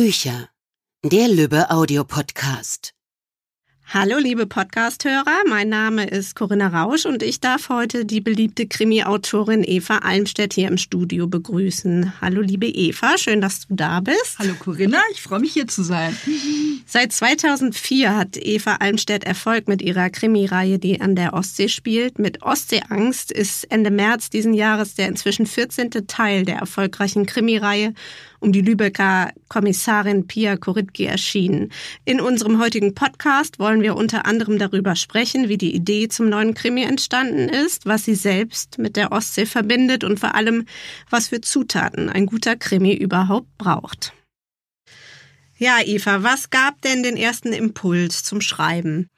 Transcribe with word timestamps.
Bücher. 0.00 0.48
Der 1.02 1.26
Lübbe 1.26 1.72
Audiopodcast. 1.72 2.94
Hallo 3.92 4.18
liebe 4.18 4.46
Podcasthörer, 4.46 5.42
mein 5.48 5.70
Name 5.70 6.06
ist 6.06 6.36
Corinna 6.36 6.68
Rausch 6.68 7.04
und 7.06 7.22
ich 7.22 7.40
darf 7.40 7.70
heute 7.70 8.04
die 8.04 8.20
beliebte 8.20 8.66
Krimi-Autorin 8.66 9.64
Eva 9.64 9.98
Almstedt 9.98 10.52
hier 10.52 10.68
im 10.68 10.76
Studio 10.76 11.26
begrüßen. 11.26 12.20
Hallo 12.20 12.42
liebe 12.42 12.66
Eva, 12.66 13.16
schön, 13.16 13.40
dass 13.40 13.66
du 13.66 13.74
da 13.74 14.00
bist. 14.00 14.38
Hallo 14.38 14.52
Corinna, 14.58 15.00
ich 15.10 15.22
freue 15.22 15.40
mich 15.40 15.54
hier 15.54 15.66
zu 15.66 15.82
sein. 15.82 16.14
Seit 16.86 17.12
2004 17.12 18.14
hat 18.14 18.36
Eva 18.36 18.76
Almstedt 18.76 19.24
Erfolg 19.24 19.68
mit 19.68 19.80
ihrer 19.80 20.10
Krimireihe, 20.10 20.78
die 20.78 21.00
an 21.00 21.16
der 21.16 21.32
Ostsee 21.32 21.68
spielt. 21.68 22.18
Mit 22.18 22.42
Ostseeangst 22.42 23.32
ist 23.32 23.70
Ende 23.70 23.90
März 23.90 24.28
diesen 24.28 24.52
Jahres 24.52 24.94
der 24.94 25.08
inzwischen 25.08 25.46
14. 25.46 26.06
Teil 26.06 26.44
der 26.44 26.56
erfolgreichen 26.56 27.24
Krimireihe 27.24 27.94
um 28.40 28.52
die 28.52 28.60
Lübecker 28.60 29.32
Kommissarin 29.48 30.26
Pia 30.26 30.56
Koritki 30.56 31.04
erschienen. 31.04 31.72
In 32.04 32.20
unserem 32.20 32.60
heutigen 32.60 32.94
Podcast 32.94 33.58
wollen 33.58 33.82
wir 33.82 33.96
unter 33.96 34.26
anderem 34.26 34.58
darüber 34.58 34.96
sprechen, 34.96 35.48
wie 35.48 35.58
die 35.58 35.74
Idee 35.74 36.08
zum 36.08 36.28
neuen 36.28 36.54
Krimi 36.54 36.82
entstanden 36.82 37.48
ist, 37.48 37.86
was 37.86 38.04
sie 38.04 38.14
selbst 38.14 38.78
mit 38.78 38.96
der 38.96 39.12
Ostsee 39.12 39.46
verbindet 39.46 40.04
und 40.04 40.20
vor 40.20 40.34
allem, 40.34 40.66
was 41.10 41.28
für 41.28 41.40
Zutaten 41.40 42.08
ein 42.08 42.26
guter 42.26 42.56
Krimi 42.56 42.94
überhaupt 42.94 43.56
braucht. 43.58 44.12
Ja, 45.56 45.78
Eva, 45.84 46.22
was 46.22 46.50
gab 46.50 46.80
denn 46.82 47.02
den 47.02 47.16
ersten 47.16 47.52
Impuls 47.52 48.22
zum 48.22 48.40
Schreiben? 48.40 49.08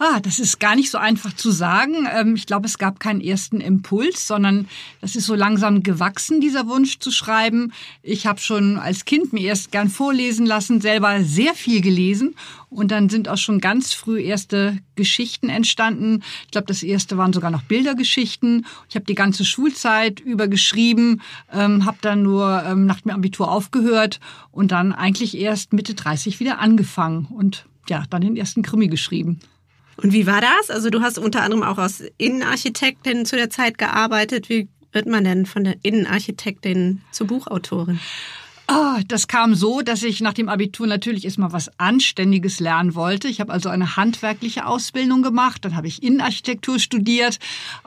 Ah, 0.00 0.20
das 0.20 0.38
ist 0.38 0.60
gar 0.60 0.76
nicht 0.76 0.92
so 0.92 0.98
einfach 0.98 1.32
zu 1.32 1.50
sagen. 1.50 2.06
Ähm, 2.12 2.36
ich 2.36 2.46
glaube, 2.46 2.66
es 2.66 2.78
gab 2.78 3.00
keinen 3.00 3.20
ersten 3.20 3.60
Impuls, 3.60 4.28
sondern 4.28 4.68
das 5.00 5.16
ist 5.16 5.26
so 5.26 5.34
langsam 5.34 5.82
gewachsen, 5.82 6.40
dieser 6.40 6.68
Wunsch 6.68 7.00
zu 7.00 7.10
schreiben. 7.10 7.72
Ich 8.02 8.24
habe 8.24 8.38
schon 8.38 8.78
als 8.78 9.04
Kind 9.06 9.32
mir 9.32 9.48
erst 9.48 9.72
gern 9.72 9.88
vorlesen 9.88 10.46
lassen, 10.46 10.80
selber 10.80 11.24
sehr 11.24 11.52
viel 11.54 11.80
gelesen 11.80 12.36
und 12.70 12.92
dann 12.92 13.08
sind 13.08 13.28
auch 13.28 13.38
schon 13.38 13.58
ganz 13.58 13.92
früh 13.92 14.20
erste 14.20 14.78
Geschichten 14.94 15.48
entstanden. 15.48 16.22
Ich 16.44 16.52
glaube, 16.52 16.68
das 16.68 16.84
erste 16.84 17.18
waren 17.18 17.32
sogar 17.32 17.50
noch 17.50 17.62
Bildergeschichten. 17.62 18.66
Ich 18.88 18.94
habe 18.94 19.06
die 19.06 19.16
ganze 19.16 19.44
Schulzeit 19.44 20.20
über 20.20 20.46
geschrieben, 20.46 21.22
ähm, 21.52 21.86
habe 21.86 21.98
dann 22.02 22.22
nur 22.22 22.62
ähm, 22.64 22.86
nach 22.86 23.00
dem 23.00 23.10
Abitur 23.10 23.50
aufgehört 23.50 24.20
und 24.52 24.70
dann 24.70 24.92
eigentlich 24.92 25.36
erst 25.36 25.72
Mitte 25.72 25.94
30 25.94 26.38
wieder 26.38 26.60
angefangen 26.60 27.26
und 27.30 27.66
ja, 27.88 28.04
dann 28.10 28.20
den 28.20 28.36
ersten 28.36 28.62
Krimi 28.62 28.86
geschrieben. 28.86 29.40
Und 30.00 30.12
wie 30.12 30.26
war 30.26 30.40
das? 30.40 30.70
Also 30.70 30.90
du 30.90 31.00
hast 31.00 31.18
unter 31.18 31.42
anderem 31.42 31.64
auch 31.64 31.78
als 31.78 32.04
Innenarchitektin 32.18 33.26
zu 33.26 33.36
der 33.36 33.50
Zeit 33.50 33.78
gearbeitet. 33.78 34.48
Wie 34.48 34.68
wird 34.92 35.06
man 35.06 35.24
denn 35.24 35.44
von 35.44 35.64
der 35.64 35.76
Innenarchitektin 35.82 37.02
zur 37.10 37.26
Buchautorin? 37.26 37.98
Oh, 38.70 39.00
das 39.08 39.28
kam 39.28 39.54
so, 39.54 39.80
dass 39.80 40.02
ich 40.02 40.20
nach 40.20 40.34
dem 40.34 40.50
Abitur 40.50 40.86
natürlich 40.86 41.24
erstmal 41.24 41.52
was 41.52 41.70
Anständiges 41.78 42.60
lernen 42.60 42.94
wollte. 42.94 43.26
Ich 43.26 43.40
habe 43.40 43.50
also 43.50 43.70
eine 43.70 43.96
handwerkliche 43.96 44.66
Ausbildung 44.66 45.22
gemacht, 45.22 45.64
dann 45.64 45.74
habe 45.74 45.86
ich 45.86 46.02
Innenarchitektur 46.02 46.78
studiert, 46.78 47.38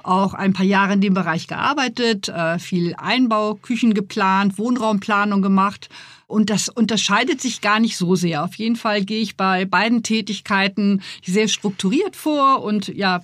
auch 0.01 0.33
ein 0.33 0.53
paar 0.53 0.65
Jahre 0.65 0.93
in 0.93 1.01
dem 1.01 1.13
Bereich 1.13 1.45
gearbeitet, 1.45 2.29
äh, 2.29 2.57
viel 2.57 2.95
Einbau, 2.95 3.53
Küchen 3.53 3.93
geplant, 3.93 4.57
Wohnraumplanung 4.57 5.43
gemacht. 5.43 5.89
Und 6.31 6.49
das 6.49 6.69
unterscheidet 6.69 7.41
sich 7.41 7.59
gar 7.59 7.81
nicht 7.81 7.97
so 7.97 8.15
sehr. 8.15 8.45
Auf 8.45 8.55
jeden 8.55 8.77
Fall 8.77 9.03
gehe 9.03 9.21
ich 9.21 9.35
bei 9.35 9.65
beiden 9.65 10.01
Tätigkeiten 10.01 11.01
sehr 11.25 11.49
strukturiert 11.49 12.15
vor 12.15 12.63
und 12.63 12.87
ja, 12.87 13.21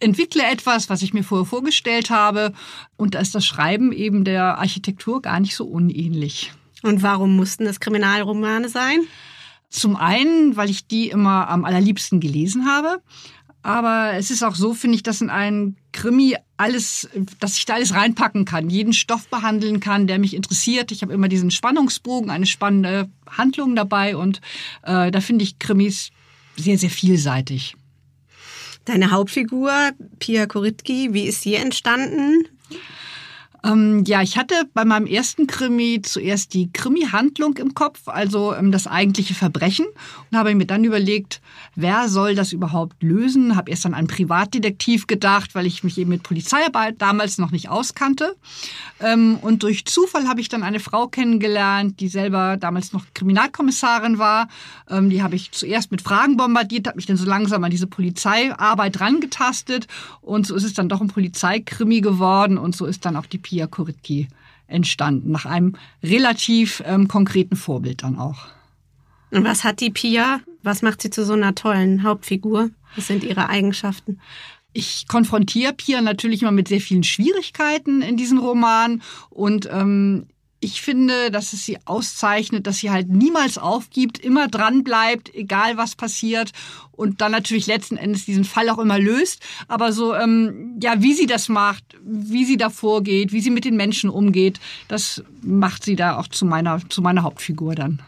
entwickle 0.00 0.42
etwas, 0.44 0.90
was 0.90 1.00
ich 1.00 1.14
mir 1.14 1.24
vorher 1.24 1.46
vorgestellt 1.46 2.10
habe. 2.10 2.52
Und 2.98 3.14
da 3.14 3.20
ist 3.20 3.34
das 3.34 3.46
Schreiben 3.46 3.90
eben 3.90 4.24
der 4.24 4.58
Architektur 4.58 5.22
gar 5.22 5.40
nicht 5.40 5.56
so 5.56 5.64
unähnlich. 5.64 6.52
Und 6.82 7.02
warum 7.02 7.36
mussten 7.36 7.64
das 7.64 7.80
Kriminalromane 7.80 8.68
sein? 8.68 9.00
Zum 9.70 9.96
einen, 9.96 10.54
weil 10.54 10.68
ich 10.68 10.86
die 10.86 11.08
immer 11.08 11.48
am 11.48 11.64
allerliebsten 11.64 12.20
gelesen 12.20 12.66
habe. 12.66 13.00
Aber 13.62 14.14
es 14.14 14.30
ist 14.30 14.42
auch 14.42 14.56
so, 14.56 14.74
finde 14.74 14.96
ich, 14.96 15.02
dass 15.02 15.20
in 15.20 15.30
einen 15.30 15.76
Krimi 15.92 16.36
alles, 16.56 17.08
dass 17.38 17.56
ich 17.56 17.64
da 17.64 17.74
alles 17.74 17.94
reinpacken 17.94 18.44
kann, 18.44 18.70
jeden 18.70 18.92
Stoff 18.92 19.28
behandeln 19.28 19.78
kann, 19.78 20.06
der 20.06 20.18
mich 20.18 20.34
interessiert. 20.34 20.90
Ich 20.90 21.02
habe 21.02 21.12
immer 21.12 21.28
diesen 21.28 21.50
Spannungsbogen, 21.50 22.30
eine 22.30 22.46
spannende 22.46 23.08
Handlung 23.28 23.76
dabei 23.76 24.16
und 24.16 24.40
äh, 24.82 25.10
da 25.10 25.20
finde 25.20 25.44
ich 25.44 25.58
Krimis 25.58 26.10
sehr, 26.56 26.78
sehr 26.78 26.90
vielseitig. 26.90 27.76
Deine 28.84 29.12
Hauptfigur, 29.12 29.92
Pia 30.18 30.46
Koritki, 30.46 31.14
wie 31.14 31.24
ist 31.24 31.42
sie 31.42 31.54
entstanden? 31.54 32.48
Ähm, 33.64 34.02
ja, 34.06 34.22
ich 34.22 34.36
hatte 34.36 34.54
bei 34.74 34.84
meinem 34.84 35.06
ersten 35.06 35.46
Krimi 35.46 36.00
zuerst 36.02 36.52
die 36.52 36.72
Krimi-Handlung 36.72 37.56
im 37.58 37.74
Kopf, 37.74 38.08
also 38.08 38.54
ähm, 38.54 38.72
das 38.72 38.86
eigentliche 38.86 39.34
Verbrechen 39.34 39.86
und 40.30 40.38
habe 40.38 40.54
mir 40.54 40.66
dann 40.66 40.82
überlegt, 40.82 41.40
wer 41.76 42.08
soll 42.08 42.34
das 42.34 42.52
überhaupt 42.52 43.02
lösen? 43.02 43.54
Habe 43.54 43.70
erst 43.70 43.86
an 43.86 43.94
einen 43.94 44.08
Privatdetektiv 44.08 45.06
gedacht, 45.06 45.54
weil 45.54 45.66
ich 45.66 45.84
mich 45.84 45.96
eben 45.98 46.10
mit 46.10 46.24
Polizeiarbeit 46.24 47.00
damals 47.00 47.38
noch 47.38 47.52
nicht 47.52 47.68
auskannte. 47.68 48.34
Ähm, 49.00 49.38
und 49.40 49.62
durch 49.62 49.84
Zufall 49.84 50.26
habe 50.26 50.40
ich 50.40 50.48
dann 50.48 50.64
eine 50.64 50.80
Frau 50.80 51.06
kennengelernt, 51.06 52.00
die 52.00 52.08
selber 52.08 52.56
damals 52.56 52.92
noch 52.92 53.04
Kriminalkommissarin 53.14 54.18
war. 54.18 54.48
Ähm, 54.90 55.08
die 55.08 55.22
habe 55.22 55.36
ich 55.36 55.52
zuerst 55.52 55.92
mit 55.92 56.02
Fragen 56.02 56.36
bombardiert, 56.36 56.88
habe 56.88 56.96
mich 56.96 57.06
dann 57.06 57.16
so 57.16 57.26
langsam 57.26 57.62
an 57.62 57.70
diese 57.70 57.86
Polizeiarbeit 57.86 59.00
rangetastet 59.00 59.86
und 60.20 60.46
so 60.48 60.56
ist 60.56 60.64
es 60.64 60.74
dann 60.74 60.88
doch 60.88 61.00
ein 61.00 61.08
Polizeikrimi 61.08 62.00
geworden 62.00 62.58
und 62.58 62.74
so 62.74 62.86
ist 62.86 63.04
dann 63.04 63.16
auch 63.16 63.26
die 63.26 63.38
Pia 63.52 63.66
Koritki 63.66 64.28
entstanden, 64.66 65.30
nach 65.30 65.44
einem 65.44 65.76
relativ 66.02 66.82
ähm, 66.86 67.06
konkreten 67.06 67.54
Vorbild 67.54 68.02
dann 68.02 68.18
auch. 68.18 68.46
Und 69.30 69.44
was 69.44 69.62
hat 69.62 69.80
die 69.80 69.90
Pia? 69.90 70.40
Was 70.62 70.80
macht 70.80 71.02
sie 71.02 71.10
zu 71.10 71.26
so 71.26 71.34
einer 71.34 71.54
tollen 71.54 72.02
Hauptfigur? 72.02 72.70
Was 72.96 73.08
sind 73.08 73.24
ihre 73.24 73.50
Eigenschaften? 73.50 74.20
Ich 74.72 75.06
konfrontiere 75.06 75.74
Pia 75.74 76.00
natürlich 76.00 76.40
immer 76.40 76.50
mit 76.50 76.68
sehr 76.68 76.80
vielen 76.80 77.04
Schwierigkeiten 77.04 78.00
in 78.00 78.16
diesem 78.16 78.38
Roman 78.38 79.02
und 79.28 79.68
ähm, 79.70 80.28
ich 80.62 80.80
finde, 80.80 81.32
dass 81.32 81.52
es 81.52 81.66
sie 81.66 81.78
auszeichnet, 81.86 82.68
dass 82.68 82.78
sie 82.78 82.90
halt 82.90 83.08
niemals 83.08 83.58
aufgibt, 83.58 84.18
immer 84.18 84.46
dran 84.46 84.84
bleibt, 84.84 85.34
egal 85.34 85.76
was 85.76 85.96
passiert 85.96 86.52
und 86.92 87.20
dann 87.20 87.32
natürlich 87.32 87.66
letzten 87.66 87.96
Endes 87.96 88.26
diesen 88.26 88.44
Fall 88.44 88.68
auch 88.68 88.78
immer 88.78 88.98
löst. 88.98 89.42
Aber 89.66 89.92
so, 89.92 90.14
ähm, 90.14 90.78
ja, 90.80 91.02
wie 91.02 91.14
sie 91.14 91.26
das 91.26 91.48
macht, 91.48 91.84
wie 92.04 92.44
sie 92.44 92.56
da 92.56 92.70
vorgeht, 92.70 93.32
wie 93.32 93.40
sie 93.40 93.50
mit 93.50 93.64
den 93.64 93.76
Menschen 93.76 94.08
umgeht, 94.08 94.60
das 94.86 95.24
macht 95.42 95.84
sie 95.84 95.96
da 95.96 96.16
auch 96.16 96.28
zu 96.28 96.46
meiner, 96.46 96.80
zu 96.88 97.02
meiner 97.02 97.24
Hauptfigur 97.24 97.74
dann. 97.74 98.00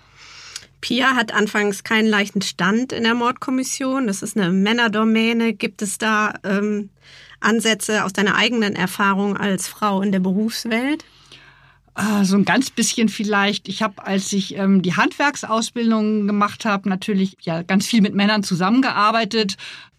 Pia 0.80 1.16
hat 1.16 1.34
anfangs 1.34 1.82
keinen 1.82 2.08
leichten 2.08 2.42
Stand 2.42 2.92
in 2.92 3.02
der 3.02 3.14
Mordkommission. 3.14 4.06
Das 4.06 4.22
ist 4.22 4.36
eine 4.36 4.50
Männerdomäne. 4.50 5.54
Gibt 5.54 5.82
es 5.82 5.98
da 5.98 6.34
ähm, 6.44 6.90
Ansätze 7.40 8.04
aus 8.04 8.12
deiner 8.12 8.36
eigenen 8.36 8.76
Erfahrung 8.76 9.36
als 9.36 9.66
Frau 9.66 10.02
in 10.02 10.12
der 10.12 10.20
Berufswelt? 10.20 11.04
Ah, 11.94 12.24
so 12.24 12.36
ein 12.36 12.44
ganz 12.44 12.70
bisschen 12.70 13.08
vielleicht. 13.08 13.68
Ich 13.68 13.80
habe, 13.80 14.04
als 14.04 14.32
ich 14.32 14.56
ähm, 14.56 14.82
die 14.82 14.96
Handwerksausbildung 14.96 16.26
gemacht 16.26 16.64
habe, 16.64 16.88
natürlich 16.88 17.36
ja 17.42 17.62
ganz 17.62 17.86
viel 17.86 18.00
mit 18.00 18.16
Männern 18.16 18.42
zusammengearbeitet. 18.42 19.56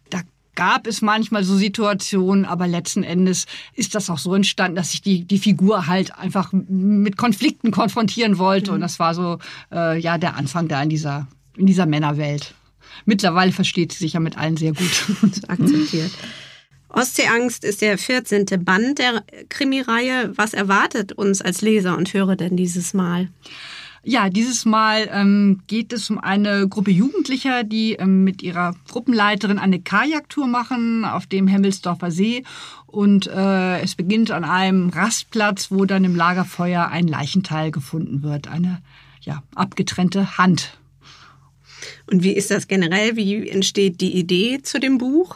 Da 0.09 0.19
gab 0.55 0.87
es 0.87 1.01
manchmal 1.01 1.45
so 1.45 1.55
Situationen, 1.55 2.43
aber 2.43 2.67
letzten 2.67 3.03
Endes 3.03 3.45
ist 3.73 3.95
das 3.95 4.09
auch 4.09 4.17
so 4.17 4.35
entstanden, 4.35 4.75
dass 4.75 4.93
ich 4.93 5.03
die, 5.03 5.23
die 5.23 5.37
Figur 5.37 5.87
halt 5.87 6.17
einfach 6.17 6.51
mit 6.51 7.15
Konflikten 7.15 7.71
konfrontieren 7.71 8.37
wollte. 8.37 8.71
Mhm. 8.71 8.75
Und 8.75 8.81
das 8.81 8.99
war 8.99 9.15
so 9.15 9.39
äh, 9.71 9.97
ja 9.97 10.17
der 10.17 10.35
Anfang 10.35 10.67
da 10.67 10.83
in 10.83 10.89
dieser, 10.89 11.27
in 11.55 11.65
dieser 11.65 11.85
Männerwelt. 11.85 12.55
Mittlerweile 13.05 13.53
versteht 13.53 13.93
sie 13.93 13.99
sich 13.99 14.13
ja 14.13 14.19
mit 14.19 14.37
allen 14.37 14.57
sehr 14.57 14.73
gut 14.73 15.05
und 15.21 15.49
akzeptiert. 15.49 16.11
Ostseeangst 16.95 17.65
ist 17.65 17.81
der 17.81 17.97
14. 17.97 18.45
Band 18.63 18.99
der 18.99 19.25
Krimireihe. 19.49 20.31
Was 20.35 20.53
erwartet 20.53 21.11
uns 21.11 21.41
als 21.41 21.61
Leser 21.61 21.97
und 21.97 22.13
Hörer 22.13 22.37
denn 22.37 22.55
dieses 22.55 22.93
Mal? 22.93 23.27
Ja, 24.01 24.29
dieses 24.29 24.63
Mal 24.63 25.09
ähm, 25.11 25.61
geht 25.67 25.91
es 25.91 26.09
um 26.09 26.19
eine 26.19 26.69
Gruppe 26.69 26.91
Jugendlicher, 26.91 27.65
die 27.65 27.93
ähm, 27.93 28.23
mit 28.23 28.41
ihrer 28.41 28.75
Gruppenleiterin 28.87 29.59
eine 29.59 29.81
Kajaktour 29.81 30.47
machen 30.47 31.03
auf 31.03 31.27
dem 31.27 31.47
Hemmelsdorfer 31.47 32.11
See. 32.11 32.43
Und 32.87 33.27
äh, 33.27 33.81
es 33.81 33.95
beginnt 33.95 34.31
an 34.31 34.45
einem 34.45 34.87
Rastplatz, 34.87 35.71
wo 35.71 35.83
dann 35.83 36.05
im 36.05 36.15
Lagerfeuer 36.15 36.87
ein 36.87 37.09
Leichenteil 37.09 37.71
gefunden 37.71 38.23
wird. 38.23 38.47
Eine 38.47 38.81
ja, 39.19 39.43
abgetrennte 39.53 40.37
Hand. 40.37 40.77
Und 42.09 42.23
wie 42.23 42.33
ist 42.33 42.51
das 42.51 42.69
generell? 42.69 43.17
Wie 43.17 43.49
entsteht 43.49 43.99
die 43.99 44.15
Idee 44.15 44.61
zu 44.61 44.79
dem 44.79 44.97
Buch? 44.97 45.35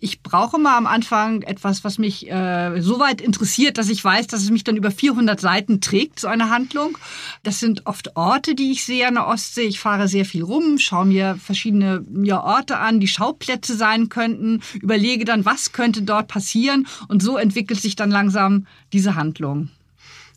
Ich 0.00 0.22
brauche 0.22 0.58
mal 0.58 0.76
am 0.76 0.86
Anfang 0.86 1.42
etwas, 1.42 1.82
was 1.82 1.98
mich 1.98 2.30
äh, 2.30 2.80
so 2.80 3.00
weit 3.00 3.20
interessiert, 3.20 3.78
dass 3.78 3.88
ich 3.88 4.04
weiß, 4.04 4.28
dass 4.28 4.42
es 4.42 4.50
mich 4.50 4.62
dann 4.62 4.76
über 4.76 4.92
400 4.92 5.40
Seiten 5.40 5.80
trägt, 5.80 6.20
so 6.20 6.28
eine 6.28 6.50
Handlung. 6.50 6.96
Das 7.42 7.58
sind 7.58 7.84
oft 7.84 8.14
Orte, 8.14 8.54
die 8.54 8.70
ich 8.70 8.84
sehe 8.84 9.08
an 9.08 9.14
der 9.14 9.26
Ostsee. 9.26 9.62
Ich 9.62 9.80
fahre 9.80 10.06
sehr 10.06 10.24
viel 10.24 10.44
rum, 10.44 10.78
schaue 10.78 11.06
mir 11.06 11.36
verschiedene 11.42 12.04
ja, 12.22 12.40
Orte 12.40 12.78
an, 12.78 13.00
die 13.00 13.08
Schauplätze 13.08 13.76
sein 13.76 14.08
könnten, 14.08 14.62
überlege 14.80 15.24
dann, 15.24 15.44
was 15.44 15.72
könnte 15.72 16.02
dort 16.02 16.28
passieren. 16.28 16.86
Und 17.08 17.20
so 17.20 17.36
entwickelt 17.36 17.80
sich 17.80 17.96
dann 17.96 18.12
langsam 18.12 18.68
diese 18.92 19.16
Handlung. 19.16 19.68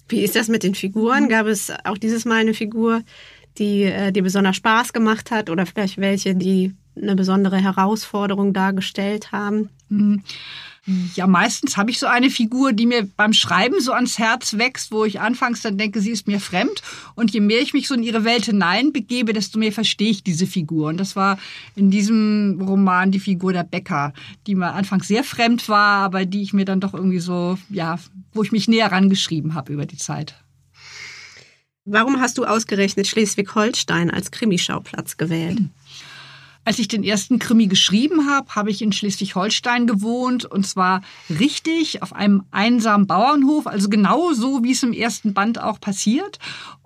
Wie 0.10 0.24
ist 0.24 0.36
das 0.36 0.48
mit 0.48 0.64
den 0.64 0.74
Figuren? 0.74 1.30
Gab 1.30 1.46
es 1.46 1.72
auch 1.84 2.00
dieses 2.00 2.26
Mal 2.26 2.40
eine 2.40 2.56
Figur, 2.56 3.04
die 3.60 3.84
äh, 3.84 4.12
dir 4.12 4.24
besonders 4.24 4.56
Spaß 4.56 4.92
gemacht 4.92 5.30
hat 5.30 5.52
oder 5.52 5.68
vielleicht 5.68 6.00
welche, 6.00 6.34
die 6.34 6.74
eine 6.96 7.16
besondere 7.16 7.58
Herausforderung 7.58 8.54
dargestellt 8.54 9.32
haben? 9.32 9.70
Mhm. 9.90 10.24
Ja, 11.14 11.28
meistens 11.28 11.78
habe 11.78 11.92
ich 11.92 12.00
so 12.00 12.08
eine 12.08 12.32
Figur, 12.32 12.74
die 12.74 12.88
mir 12.88 13.08
beim 13.16 13.34
Schreiben 13.34 13.80
so 13.82 13.94
ans 13.94 14.18
Herz 14.18 14.58
wächst, 14.58 14.92
wo 14.92 15.06
ich 15.06 15.20
anfangs 15.20 15.62
dann 15.62 15.78
denke, 15.78 16.02
sie 16.02 16.10
ist 16.10 16.28
mir 16.28 16.40
fremd. 16.40 16.82
Und 17.14 17.32
je 17.32 17.40
mehr 17.40 17.62
ich 17.62 17.74
mich 17.74 17.88
so 17.88 17.94
in 17.94 18.02
ihre 18.02 18.24
Welt 18.24 18.46
hineinbegebe, 18.46 19.32
desto 19.32 19.60
mehr 19.60 19.72
verstehe 19.72 20.10
ich 20.10 20.24
diese 20.24 20.48
Figur. 20.48 20.88
Und 20.88 20.98
das 20.98 21.16
war 21.16 21.38
in 21.76 21.92
diesem 21.92 22.60
Roman 22.60 23.12
die 23.12 23.20
Figur 23.20 23.54
der 23.54 23.64
Bäcker, 23.64 24.14
die 24.48 24.56
mir 24.56 24.74
anfangs 24.74 25.08
sehr 25.08 25.24
fremd 25.24 25.70
war, 25.70 26.00
aber 26.00 26.26
die 26.26 26.42
ich 26.42 26.52
mir 26.52 26.66
dann 26.66 26.80
doch 26.80 26.96
irgendwie 26.96 27.20
so, 27.20 27.60
ja, 27.70 28.00
wo 28.34 28.42
ich 28.42 28.52
mich 28.52 28.68
näher 28.68 28.92
rangeschrieben 28.92 29.54
habe 29.54 29.74
über 29.74 29.86
die 29.86 29.98
Zeit. 29.98 30.34
Warum 31.86 32.20
hast 32.20 32.40
du 32.40 32.46
ausgerechnet 32.46 33.06
Schleswig-Holstein 33.06 34.10
als 34.10 34.32
Krimischauplatz 34.32 35.18
gewählt? 35.18 35.60
Als 36.64 36.78
ich 36.78 36.88
den 36.88 37.04
ersten 37.04 37.40
Krimi 37.40 37.66
geschrieben 37.66 38.30
habe, 38.30 38.54
habe 38.56 38.70
ich 38.70 38.84
in 38.84 38.92
Schleswig-Holstein 38.92 39.88
gewohnt 39.88 40.46
und 40.46 40.68
zwar 40.68 41.02
richtig 41.30 42.04
auf 42.04 42.14
einem 42.14 42.44
einsamen 42.52 43.08
Bauernhof, 43.08 43.66
also 43.66 43.90
genau 43.90 44.34
so, 44.34 44.64
wie 44.64 44.72
es 44.72 44.84
im 44.84 44.94
ersten 44.94 45.34
Band 45.34 45.60
auch 45.60 45.80
passiert. 45.80 46.38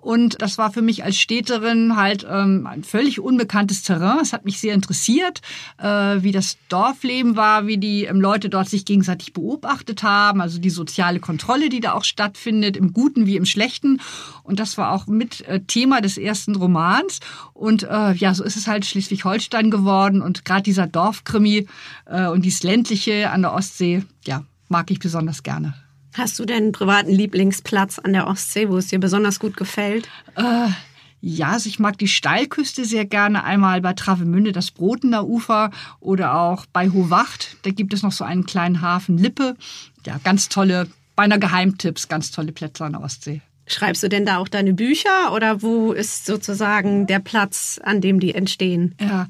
Und 0.06 0.40
das 0.40 0.56
war 0.56 0.70
für 0.70 0.82
mich 0.82 1.02
als 1.02 1.18
Städterin 1.18 1.96
halt 1.96 2.24
ähm, 2.30 2.68
ein 2.68 2.84
völlig 2.84 3.18
unbekanntes 3.18 3.82
Terrain. 3.82 4.20
Es 4.22 4.32
hat 4.32 4.44
mich 4.44 4.60
sehr 4.60 4.72
interessiert, 4.72 5.40
äh, 5.78 5.86
wie 6.22 6.30
das 6.30 6.58
Dorfleben 6.68 7.34
war, 7.34 7.66
wie 7.66 7.76
die 7.76 8.04
ähm, 8.04 8.20
Leute 8.20 8.48
dort 8.48 8.68
sich 8.68 8.84
gegenseitig 8.84 9.32
beobachtet 9.32 10.04
haben, 10.04 10.40
also 10.40 10.60
die 10.60 10.70
soziale 10.70 11.18
Kontrolle, 11.18 11.70
die 11.70 11.80
da 11.80 11.94
auch 11.94 12.04
stattfindet, 12.04 12.76
im 12.76 12.92
Guten 12.92 13.26
wie 13.26 13.34
im 13.34 13.44
Schlechten. 13.44 14.00
Und 14.44 14.60
das 14.60 14.78
war 14.78 14.92
auch 14.92 15.08
mit 15.08 15.40
äh, 15.48 15.58
Thema 15.66 16.00
des 16.00 16.18
ersten 16.18 16.54
Romans. 16.54 17.18
Und 17.52 17.82
äh, 17.82 18.12
ja, 18.12 18.32
so 18.32 18.44
ist 18.44 18.56
es 18.56 18.68
halt 18.68 18.86
Schleswig-Holstein 18.86 19.65
geworden. 19.70 20.22
Und 20.22 20.44
gerade 20.44 20.62
dieser 20.62 20.86
Dorfkrimi 20.86 21.66
äh, 22.06 22.26
und 22.26 22.44
dieses 22.44 22.62
ländliche 22.62 23.30
an 23.30 23.42
der 23.42 23.52
Ostsee, 23.52 24.04
ja, 24.24 24.44
mag 24.68 24.90
ich 24.90 24.98
besonders 24.98 25.42
gerne. 25.42 25.74
Hast 26.14 26.38
du 26.38 26.46
denn 26.46 26.64
einen 26.64 26.72
privaten 26.72 27.10
Lieblingsplatz 27.10 27.98
an 27.98 28.14
der 28.14 28.26
Ostsee, 28.26 28.70
wo 28.70 28.78
es 28.78 28.88
dir 28.88 28.98
besonders 28.98 29.38
gut 29.38 29.56
gefällt? 29.56 30.08
Äh, 30.34 30.68
ja, 31.20 31.48
also 31.48 31.68
ich 31.68 31.78
mag 31.78 31.98
die 31.98 32.08
Steilküste 32.08 32.84
sehr 32.84 33.04
gerne. 33.04 33.44
Einmal 33.44 33.80
bei 33.80 33.92
Travemünde, 33.92 34.52
das 34.52 34.70
Brotener 34.70 35.26
Ufer 35.26 35.70
oder 36.00 36.38
auch 36.38 36.66
bei 36.66 36.88
Hohwacht. 36.88 37.56
Da 37.62 37.70
gibt 37.70 37.92
es 37.92 38.02
noch 38.02 38.12
so 38.12 38.24
einen 38.24 38.46
kleinen 38.46 38.80
Hafen 38.80 39.18
Lippe. 39.18 39.56
Ja, 40.06 40.18
ganz 40.24 40.48
tolle, 40.48 40.88
beinahe 41.16 41.38
Geheimtipps, 41.38 42.08
ganz 42.08 42.30
tolle 42.30 42.52
Plätze 42.52 42.84
an 42.84 42.92
der 42.92 43.02
Ostsee. 43.02 43.42
Schreibst 43.66 44.02
du 44.02 44.08
denn 44.08 44.26
da 44.26 44.38
auch 44.38 44.48
deine 44.48 44.72
Bücher 44.72 45.32
oder 45.32 45.62
wo 45.62 45.92
ist 45.92 46.26
sozusagen 46.26 47.06
der 47.06 47.18
Platz, 47.18 47.80
an 47.82 48.00
dem 48.00 48.20
die 48.20 48.34
entstehen? 48.34 48.94
Ja, 49.00 49.28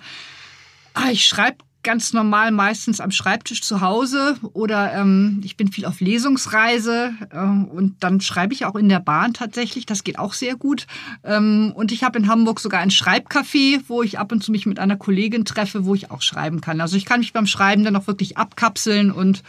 ah, 0.94 1.10
ich 1.10 1.26
schreibe 1.26 1.58
ganz 1.86 2.12
normal 2.12 2.50
meistens 2.50 3.00
am 3.00 3.12
Schreibtisch 3.12 3.62
zu 3.62 3.80
Hause 3.80 4.36
oder 4.54 4.92
ähm, 4.94 5.40
ich 5.44 5.56
bin 5.56 5.70
viel 5.70 5.84
auf 5.84 6.00
Lesungsreise 6.00 7.14
äh, 7.30 7.38
und 7.38 7.94
dann 8.00 8.20
schreibe 8.20 8.52
ich 8.54 8.64
auch 8.64 8.74
in 8.74 8.88
der 8.88 8.98
Bahn 8.98 9.34
tatsächlich. 9.34 9.86
Das 9.86 10.02
geht 10.02 10.18
auch 10.18 10.32
sehr 10.32 10.56
gut. 10.56 10.88
Ähm, 11.22 11.72
und 11.76 11.92
ich 11.92 12.02
habe 12.02 12.18
in 12.18 12.26
Hamburg 12.26 12.58
sogar 12.58 12.80
ein 12.80 12.90
Schreibcafé, 12.90 13.82
wo 13.86 14.02
ich 14.02 14.18
ab 14.18 14.32
und 14.32 14.42
zu 14.42 14.50
mich 14.50 14.66
mit 14.66 14.80
einer 14.80 14.96
Kollegin 14.96 15.44
treffe, 15.44 15.84
wo 15.84 15.94
ich 15.94 16.10
auch 16.10 16.22
schreiben 16.22 16.60
kann. 16.60 16.80
Also 16.80 16.96
ich 16.96 17.04
kann 17.04 17.20
mich 17.20 17.32
beim 17.32 17.46
Schreiben 17.46 17.84
dann 17.84 17.94
auch 17.94 18.08
wirklich 18.08 18.36
abkapseln 18.36 19.12
und 19.12 19.44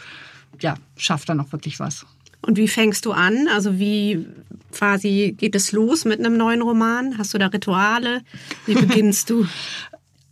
ja, 0.60 0.76
schaffe 0.96 1.26
dann 1.26 1.40
auch 1.40 1.50
wirklich 1.50 1.80
was. 1.80 2.06
Und 2.40 2.56
wie 2.56 2.68
fängst 2.68 3.04
du 3.04 3.10
an? 3.10 3.48
Also 3.52 3.80
wie 3.80 4.26
quasi 4.72 5.34
geht 5.36 5.54
es 5.54 5.72
los 5.72 6.04
mit 6.04 6.18
einem 6.18 6.36
neuen 6.36 6.62
Roman? 6.62 7.18
Hast 7.18 7.34
du 7.34 7.38
da 7.38 7.46
Rituale? 7.46 8.22
Wie 8.66 8.74
beginnst 8.74 9.30
du? 9.30 9.46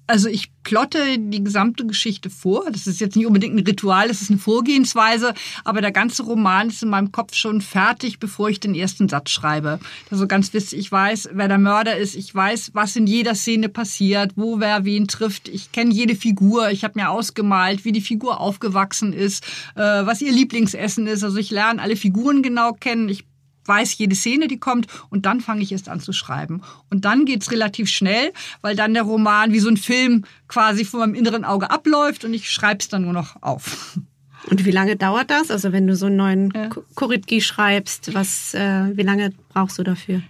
Also 0.09 0.29
ich 0.29 0.53
plotte 0.62 1.19
die 1.19 1.43
gesamte 1.43 1.85
Geschichte 1.85 2.31
vor. 2.31 2.71
Das 2.71 2.87
ist 2.87 3.00
jetzt 3.00 3.17
nicht 3.17 3.27
unbedingt 3.27 3.56
ein 3.56 3.67
Ritual, 3.67 4.06
das 4.06 4.23
ist 4.23 4.31
eine 4.31 4.38
Vorgehensweise, 4.38 5.35
aber 5.65 5.81
der 5.81 5.91
ganze 5.91 6.23
Roman 6.23 6.69
ist 6.69 6.83
in 6.83 6.91
meinem 6.91 7.11
Kopf 7.11 7.35
schon 7.35 7.61
fertig, 7.61 8.21
bevor 8.21 8.49
ich 8.49 8.61
den 8.61 8.75
ersten 8.75 9.09
Satz 9.09 9.31
schreibe. 9.31 9.81
Also 10.11 10.29
ganz 10.29 10.53
wichtig, 10.53 10.79
ich 10.79 10.93
weiß, 10.93 11.31
wer 11.33 11.49
der 11.49 11.59
Mörder 11.59 11.97
ist, 11.97 12.15
ich 12.15 12.33
weiß, 12.33 12.71
was 12.75 12.94
in 12.94 13.09
jeder 13.09 13.35
Szene 13.35 13.69
passiert, 13.69 14.33
wo 14.37 14.61
wer 14.61 14.85
wen 14.85 15.09
trifft. 15.09 15.49
Ich 15.49 15.73
kenne 15.73 15.93
jede 15.93 16.15
Figur, 16.15 16.71
ich 16.71 16.85
habe 16.85 16.99
mir 17.00 17.11
ausgemalt, 17.11 17.85
wie 17.85 17.93
die 17.93 18.00
Figur 18.00 18.41
aufgewachsen 18.41 19.12
ist, 19.12 19.44
äh, 19.75 19.81
was 19.81 20.21
ihr 20.21 20.33
Lieblingsessen 20.33 21.06
ist. 21.09 21.25
Also 21.25 21.38
ich 21.38 21.50
lerne 21.50 21.83
alle 21.83 21.97
Figuren 21.97 22.43
genau 22.43 22.73
kennen. 22.73 23.09
Ich 23.09 23.25
weiß 23.66 23.98
jede 23.98 24.14
Szene, 24.14 24.48
die 24.48 24.58
kommt 24.58 24.86
und 25.10 25.26
dann 25.26 25.40
fange 25.40 25.62
ich 25.62 25.72
erst 25.72 25.88
an 25.88 26.00
zu 26.00 26.12
schreiben. 26.12 26.62
Und 26.90 27.04
dann 27.04 27.24
geht's 27.24 27.50
relativ 27.50 27.88
schnell, 27.88 28.32
weil 28.60 28.76
dann 28.76 28.94
der 28.94 29.02
Roman 29.02 29.52
wie 29.52 29.60
so 29.60 29.68
ein 29.68 29.76
Film 29.76 30.24
quasi 30.48 30.84
vor 30.84 31.00
meinem 31.00 31.14
inneren 31.14 31.44
Auge 31.44 31.70
abläuft 31.70 32.24
und 32.24 32.34
ich 32.34 32.50
schreibe 32.50 32.80
es 32.80 32.88
dann 32.88 33.02
nur 33.02 33.12
noch 33.12 33.42
auf. 33.42 33.98
Und 34.48 34.64
wie 34.64 34.70
lange 34.70 34.96
dauert 34.96 35.30
das? 35.30 35.50
Also 35.50 35.72
wenn 35.72 35.86
du 35.86 35.96
so 35.96 36.06
einen 36.06 36.16
neuen 36.16 36.52
ja. 36.54 36.70
Koritki 36.94 37.40
schreibst, 37.40 38.14
was, 38.14 38.54
äh, 38.54 38.96
wie 38.96 39.02
lange 39.02 39.32
brauchst 39.48 39.78
du 39.78 39.82
dafür? 39.82 40.22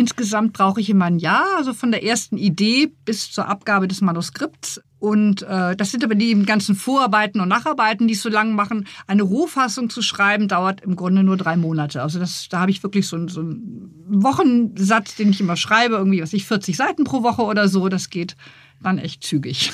Insgesamt 0.00 0.54
brauche 0.54 0.80
ich 0.80 0.88
immer 0.88 1.04
ein 1.04 1.18
Jahr, 1.18 1.44
also 1.58 1.74
von 1.74 1.90
der 1.90 2.02
ersten 2.02 2.38
Idee 2.38 2.90
bis 3.04 3.30
zur 3.30 3.48
Abgabe 3.48 3.86
des 3.86 4.00
Manuskripts. 4.00 4.80
Und 4.98 5.42
äh, 5.42 5.76
das 5.76 5.90
sind 5.90 6.02
aber 6.02 6.14
die 6.14 6.42
ganzen 6.44 6.74
Vorarbeiten 6.74 7.38
und 7.38 7.48
Nacharbeiten, 7.48 8.08
die 8.08 8.14
es 8.14 8.22
so 8.22 8.30
lange 8.30 8.54
machen. 8.54 8.86
Eine 9.06 9.24
Rohfassung 9.24 9.90
zu 9.90 10.00
schreiben 10.00 10.48
dauert 10.48 10.80
im 10.80 10.96
Grunde 10.96 11.22
nur 11.22 11.36
drei 11.36 11.58
Monate. 11.58 12.00
Also 12.00 12.18
das, 12.18 12.48
da 12.48 12.60
habe 12.60 12.70
ich 12.70 12.82
wirklich 12.82 13.06
so, 13.08 13.28
so 13.28 13.40
einen 13.40 13.92
Wochensatz, 14.08 15.16
den 15.16 15.28
ich 15.28 15.40
immer 15.42 15.56
schreibe, 15.56 15.96
irgendwie, 15.96 16.22
was 16.22 16.32
ich 16.32 16.46
40 16.46 16.78
Seiten 16.78 17.04
pro 17.04 17.22
Woche 17.22 17.42
oder 17.42 17.68
so. 17.68 17.90
Das 17.90 18.08
geht 18.08 18.36
dann 18.82 18.96
echt 18.96 19.22
zügig. 19.22 19.70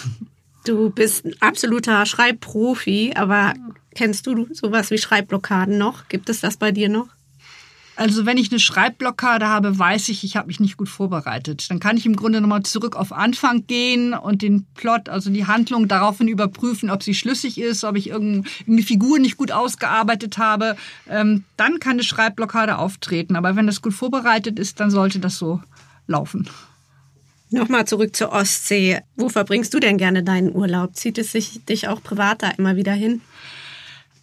Du 0.65 0.91
bist 0.91 1.25
ein 1.25 1.35
absoluter 1.39 2.05
Schreibprofi, 2.05 3.13
aber 3.15 3.55
kennst 3.95 4.27
du 4.27 4.53
sowas 4.53 4.91
wie 4.91 4.99
Schreibblockaden 4.99 5.79
noch? 5.79 6.09
Gibt 6.09 6.29
es 6.29 6.41
das 6.41 6.57
bei 6.57 6.73
dir 6.73 6.89
noch? 6.89 7.16
Also 7.97 8.27
wenn 8.27 8.37
ich 8.37 8.51
eine 8.51 8.61
Schreibblockade 8.61 9.49
habe, 9.49 9.79
weiß 9.79 10.11
ich, 10.11 10.23
ich 10.23 10.37
habe 10.37 10.49
mich 10.49 10.61
nicht 10.61 10.77
gut 10.77 10.91
vorbereitet. 10.91 11.71
Dann 11.71 11.81
kann 11.81 11.97
ich 11.97 12.05
im 12.05 12.15
Grunde 12.15 12.43
nochmal 12.43 12.63
zurück 12.63 12.95
auf 12.95 13.11
Anfang 13.11 13.67
gehen 13.67 14.13
und 14.13 14.43
den 14.43 14.67
Plot, 14.75 15.09
also 15.09 15.31
die 15.31 15.47
Handlung 15.47 15.89
daraufhin 15.89 16.29
überprüfen, 16.29 16.91
ob 16.91 17.03
sie 17.03 17.15
schlüssig 17.15 17.59
ist, 17.59 17.85
ob 17.85 17.97
ich 17.97 18.11
irgendeine 18.11 18.83
Figur 18.83 19.19
nicht 19.19 19.39
gut 19.39 19.51
ausgearbeitet 19.51 20.37
habe. 20.37 20.77
Ähm, 21.09 21.45
dann 21.57 21.81
kann 21.81 21.93
eine 21.93 22.03
Schreibblockade 22.03 22.77
auftreten. 22.77 23.35
Aber 23.35 23.57
wenn 23.57 23.67
das 23.67 23.81
gut 23.81 23.95
vorbereitet 23.95 24.59
ist, 24.59 24.79
dann 24.79 24.91
sollte 24.91 25.19
das 25.19 25.39
so 25.39 25.63
laufen. 26.07 26.51
Nochmal 27.49 27.87
zurück 27.87 28.15
zur 28.15 28.33
Ostsee. 28.33 29.01
Wo 29.15 29.31
verbringst 29.31 29.73
du 29.73 29.81
denn 29.81 29.97
gerne 29.97 30.23
deinen 30.23 30.55
Urlaub? 30.55 30.97
Zieht 30.97 31.17
es 31.17 31.33
sich 31.33 31.65
dich 31.65 31.89
auch 31.89 32.03
privat 32.03 32.43
da 32.43 32.51
immer 32.51 32.77
wieder 32.77 32.93
hin? 32.93 33.23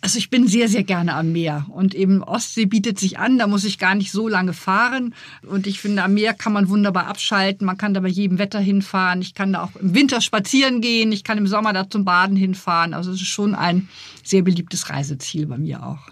Also 0.03 0.17
ich 0.17 0.29
bin 0.29 0.49
sehr, 0.49 0.67
sehr 0.67 0.83
gerne 0.83 1.15
am 1.15 1.31
Meer 1.31 1.65
und 1.69 1.95
eben 1.95 2.23
Ostsee 2.23 2.65
bietet 2.65 2.99
sich 2.99 3.19
an, 3.19 3.37
da 3.37 3.47
muss 3.47 3.63
ich 3.63 3.79
gar 3.79 3.95
nicht 3.95 4.11
so 4.11 4.27
lange 4.27 4.51
fahren 4.51 5.15
und 5.47 5.65
ich 5.65 5.79
finde, 5.79 6.03
am 6.03 6.13
Meer 6.13 6.33
kann 6.33 6.51
man 6.51 6.67
wunderbar 6.67 7.07
abschalten, 7.07 7.65
man 7.65 7.77
kann 7.77 7.93
da 7.93 8.01
bei 8.01 8.09
jedem 8.09 8.37
Wetter 8.37 8.59
hinfahren, 8.59 9.21
ich 9.21 9.33
kann 9.33 9.53
da 9.53 9.63
auch 9.63 9.77
im 9.77 9.95
Winter 9.95 10.19
spazieren 10.19 10.81
gehen, 10.81 11.13
ich 11.13 11.23
kann 11.23 11.37
im 11.37 11.47
Sommer 11.47 11.71
da 11.71 11.89
zum 11.89 12.03
Baden 12.03 12.35
hinfahren, 12.35 12.93
also 12.93 13.11
es 13.11 13.21
ist 13.21 13.29
schon 13.29 13.55
ein 13.55 13.87
sehr 14.25 14.41
beliebtes 14.41 14.89
Reiseziel 14.89 15.45
bei 15.45 15.57
mir 15.57 15.85
auch. 15.85 16.09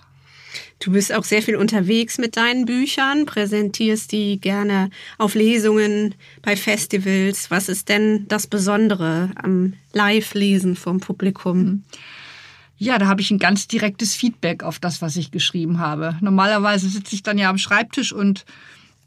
Du 0.80 0.94
bist 0.94 1.14
auch 1.14 1.26
sehr 1.26 1.42
viel 1.42 1.58
unterwegs 1.58 2.18
mit 2.18 2.38
deinen 2.38 2.64
Büchern, 2.64 3.26
präsentierst 3.26 4.14
die 4.14 4.40
gerne 4.40 4.90
auf 5.18 5.36
Lesungen, 5.36 6.16
bei 6.42 6.56
Festivals. 6.56 7.52
Was 7.52 7.68
ist 7.68 7.90
denn 7.90 8.26
das 8.30 8.48
Besondere 8.48 9.32
am 9.36 9.74
Live-Lesen 9.92 10.78
vom 10.78 11.02
Publikum? 11.02 11.58
Mhm. 11.58 11.84
Ja, 12.82 12.98
da 12.98 13.06
habe 13.06 13.22
ich 13.22 13.30
ein 13.30 13.38
ganz 13.38 13.68
direktes 13.68 14.16
Feedback 14.16 14.64
auf 14.64 14.80
das, 14.80 15.04
was 15.04 15.16
ich 15.16 15.30
geschrieben 15.30 15.78
habe. 15.78 16.18
Normalerweise 16.20 16.90
sitze 16.90 17.14
ich 17.14 17.22
dann 17.22 17.38
ja 17.38 17.48
am 17.48 17.60
Schreibtisch 17.60 18.12
und 18.12 18.44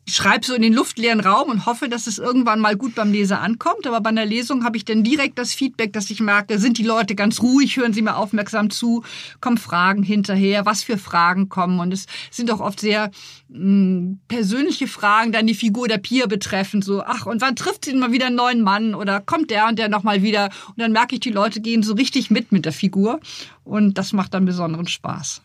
schreibe 0.07 0.45
so 0.45 0.55
in 0.55 0.63
den 0.63 0.75
luftleeren 0.75 1.21
Raum 1.21 1.49
und 1.51 1.67
hoffe, 1.67 1.89
dass 1.89 2.07
es 2.07 2.19
irgendwann 2.19 2.61
mal 2.61 2.77
gut 2.77 2.95
beim 2.95 3.13
Leser 3.13 3.41
ankommt. 3.41 3.87
Aber 3.87 4.01
bei 4.01 4.11
einer 4.11 4.27
Lesung 4.27 4.65
habe 4.65 4.77
ich 4.77 4.85
dann 4.85 5.03
direkt 5.03 5.39
das 5.39 5.55
Feedback, 5.55 5.93
dass 5.93 6.11
ich 6.11 6.21
merke, 6.21 6.59
sind 6.59 6.79
die 6.79 6.85
Leute 6.85 7.15
ganz 7.15 7.41
ruhig, 7.41 7.77
hören 7.77 7.93
sie 7.93 8.03
mir 8.03 8.17
aufmerksam 8.17 8.71
zu, 8.71 9.03
kommen 9.41 9.57
Fragen 9.57 10.03
hinterher, 10.03 10.67
was 10.67 10.83
für 10.83 10.99
Fragen 10.99 11.49
kommen. 11.49 11.81
Und 11.81 11.93
es 11.93 12.07
sind 12.31 12.51
auch 12.51 12.61
oft 12.61 12.81
sehr 12.81 13.11
mh, 13.49 13.59
hm, 13.59 14.19
persönliche 14.29 14.87
Fragen, 14.87 15.33
dann 15.33 15.47
die 15.47 15.55
Figur 15.55 15.89
der 15.89 15.99
Pia 15.99 16.27
betreffend. 16.27 16.85
So, 16.85 17.03
ach, 17.03 17.27
und 17.27 17.41
wann 17.41 17.57
trifft 17.57 17.87
sie 17.87 17.95
mal 17.95 18.13
wieder 18.13 18.27
einen 18.27 18.37
neuen 18.37 18.61
Mann? 18.61 18.95
Oder 18.95 19.21
kommt 19.21 19.51
der 19.51 19.69
und 19.69 19.79
der 19.79 19.89
nochmal 19.89 20.23
wieder? 20.23 20.51
Und 20.69 20.79
dann 20.79 20.93
merke 20.93 21.15
ich, 21.15 21.21
die 21.21 21.31
Leute 21.31 21.61
gehen 21.61 21.83
so 21.83 21.95
richtig 21.95 22.31
mit 22.31 22.53
mit 22.53 22.67
der 22.67 22.73
Figur. 22.73 23.21
Und 23.65 23.97
das 23.97 24.13
macht 24.13 24.35
dann 24.35 24.45
besonderen 24.45 24.87
Spaß. 24.87 25.41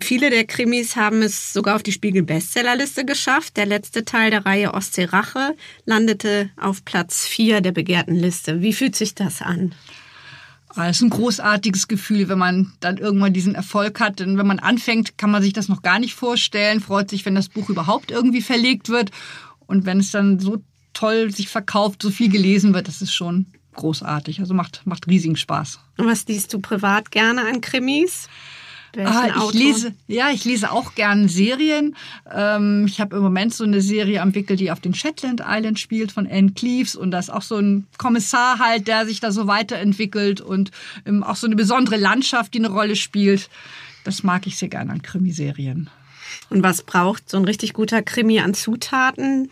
Viele 0.00 0.30
der 0.30 0.44
Krimis 0.44 0.96
haben 0.96 1.22
es 1.22 1.52
sogar 1.52 1.76
auf 1.76 1.82
die 1.82 1.92
Spiegel-Bestsellerliste 1.92 3.04
geschafft. 3.04 3.56
Der 3.56 3.66
letzte 3.66 4.04
Teil 4.04 4.30
der 4.30 4.44
Reihe 4.44 4.74
Ostsee-Rache 4.74 5.56
landete 5.84 6.50
auf 6.56 6.84
Platz 6.84 7.26
4 7.26 7.60
der 7.60 7.72
begehrten 7.72 8.14
Liste. 8.14 8.60
Wie 8.60 8.72
fühlt 8.72 8.94
sich 8.94 9.14
das 9.14 9.42
an? 9.42 9.74
Ah, 10.68 10.90
es 10.90 10.96
ist 10.96 11.02
ein 11.02 11.10
großartiges 11.10 11.88
Gefühl, 11.88 12.28
wenn 12.28 12.38
man 12.38 12.72
dann 12.80 12.98
irgendwann 12.98 13.32
diesen 13.32 13.54
Erfolg 13.54 13.98
hat. 13.98 14.20
Denn 14.20 14.36
wenn 14.36 14.46
man 14.46 14.58
anfängt, 14.58 15.16
kann 15.16 15.30
man 15.30 15.42
sich 15.42 15.54
das 15.54 15.68
noch 15.68 15.80
gar 15.80 15.98
nicht 15.98 16.14
vorstellen, 16.14 16.80
freut 16.80 17.08
sich, 17.08 17.24
wenn 17.24 17.34
das 17.34 17.48
Buch 17.48 17.70
überhaupt 17.70 18.10
irgendwie 18.10 18.42
verlegt 18.42 18.90
wird. 18.90 19.10
Und 19.66 19.86
wenn 19.86 20.00
es 20.00 20.10
dann 20.10 20.38
so 20.38 20.62
toll 20.92 21.30
sich 21.30 21.48
verkauft, 21.48 22.02
so 22.02 22.10
viel 22.10 22.28
gelesen 22.28 22.74
wird, 22.74 22.88
das 22.88 23.00
ist 23.00 23.14
schon 23.14 23.46
großartig. 23.74 24.40
Also 24.40 24.52
macht, 24.52 24.82
macht 24.84 25.06
riesigen 25.06 25.36
Spaß. 25.36 25.80
Und 25.96 26.06
was 26.06 26.26
liest 26.26 26.52
du 26.52 26.60
privat 26.60 27.10
gerne 27.10 27.46
an 27.46 27.62
Krimis? 27.62 28.28
Ah, 29.04 29.48
ich 29.48 29.52
lese, 29.52 29.94
ja, 30.06 30.30
ich 30.30 30.44
lese 30.44 30.70
auch 30.70 30.94
gern 30.94 31.28
Serien. 31.28 31.96
Ähm, 32.32 32.86
ich 32.86 33.00
habe 33.00 33.16
im 33.16 33.22
Moment 33.22 33.54
so 33.54 33.64
eine 33.64 33.80
Serie 33.80 34.22
am 34.22 34.34
Wickel, 34.34 34.56
die 34.56 34.70
auf 34.70 34.80
den 34.80 34.94
Shetland 34.94 35.42
Island 35.46 35.78
spielt 35.78 36.12
von 36.12 36.26
Anne 36.26 36.52
Cleves 36.52 36.96
und 36.96 37.10
da 37.10 37.18
ist 37.18 37.30
auch 37.30 37.42
so 37.42 37.56
ein 37.56 37.86
Kommissar 37.98 38.58
halt, 38.58 38.88
der 38.88 39.06
sich 39.06 39.20
da 39.20 39.32
so 39.32 39.46
weiterentwickelt 39.46 40.40
und 40.40 40.70
ähm, 41.04 41.22
auch 41.22 41.36
so 41.36 41.46
eine 41.46 41.56
besondere 41.56 41.96
Landschaft, 41.96 42.54
die 42.54 42.58
eine 42.58 42.70
Rolle 42.70 42.96
spielt. 42.96 43.50
Das 44.04 44.22
mag 44.22 44.46
ich 44.46 44.56
sehr 44.56 44.68
gern 44.68 44.90
an 44.90 45.02
Krimiserien. 45.02 45.90
Und 46.48 46.62
was 46.62 46.82
braucht 46.82 47.28
so 47.28 47.36
ein 47.36 47.44
richtig 47.44 47.72
guter 47.72 48.02
Krimi 48.02 48.40
an 48.40 48.54
Zutaten? 48.54 49.50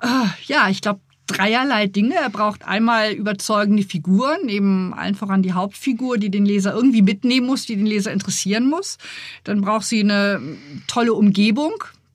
Ah, 0.00 0.28
ja, 0.46 0.68
ich 0.68 0.80
glaube, 0.80 1.00
dreierlei 1.28 1.86
Dinge. 1.86 2.14
Er 2.16 2.30
braucht 2.30 2.64
einmal 2.64 3.12
überzeugende 3.12 3.84
Figuren, 3.84 4.48
eben 4.48 4.92
einfach 4.94 5.28
an 5.28 5.42
die 5.42 5.52
Hauptfigur, 5.52 6.18
die 6.18 6.30
den 6.30 6.44
Leser 6.44 6.74
irgendwie 6.74 7.02
mitnehmen 7.02 7.46
muss, 7.46 7.66
die 7.66 7.76
den 7.76 7.86
Leser 7.86 8.12
interessieren 8.12 8.68
muss. 8.68 8.98
Dann 9.44 9.60
braucht 9.60 9.86
sie 9.86 10.00
eine 10.00 10.40
tolle 10.86 11.14
Umgebung, 11.14 11.72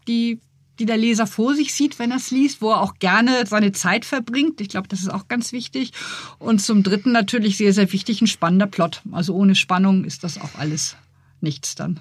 die 0.08 0.40
die 0.80 0.86
der 0.86 0.98
Leser 0.98 1.28
vor 1.28 1.54
sich 1.54 1.74
sieht, 1.74 2.00
wenn 2.00 2.12
er 2.12 2.18
es 2.18 2.32
liest, 2.32 2.62
wo 2.62 2.72
er 2.72 2.82
auch 2.82 2.96
gerne 2.96 3.46
seine 3.46 3.72
Zeit 3.72 4.06
verbringt. 4.06 4.60
Ich 4.60 4.70
glaube, 4.70 4.88
das 4.88 5.02
ist 5.02 5.10
auch 5.10 5.28
ganz 5.28 5.52
wichtig. 5.52 5.92
Und 6.40 6.60
zum 6.60 6.84
Dritten 6.84 7.12
natürlich 7.12 7.58
sehr, 7.58 7.74
sehr 7.74 7.92
wichtig, 7.94 8.22
ein 8.22 8.28
spannender 8.28 8.68
Plot. 8.68 9.02
Also 9.12 9.36
ohne 9.36 9.56
Spannung 9.56 10.04
ist 10.04 10.24
das 10.24 10.40
auch 10.40 10.56
alles 10.58 10.96
nichts 11.42 11.76
dann. 11.76 12.00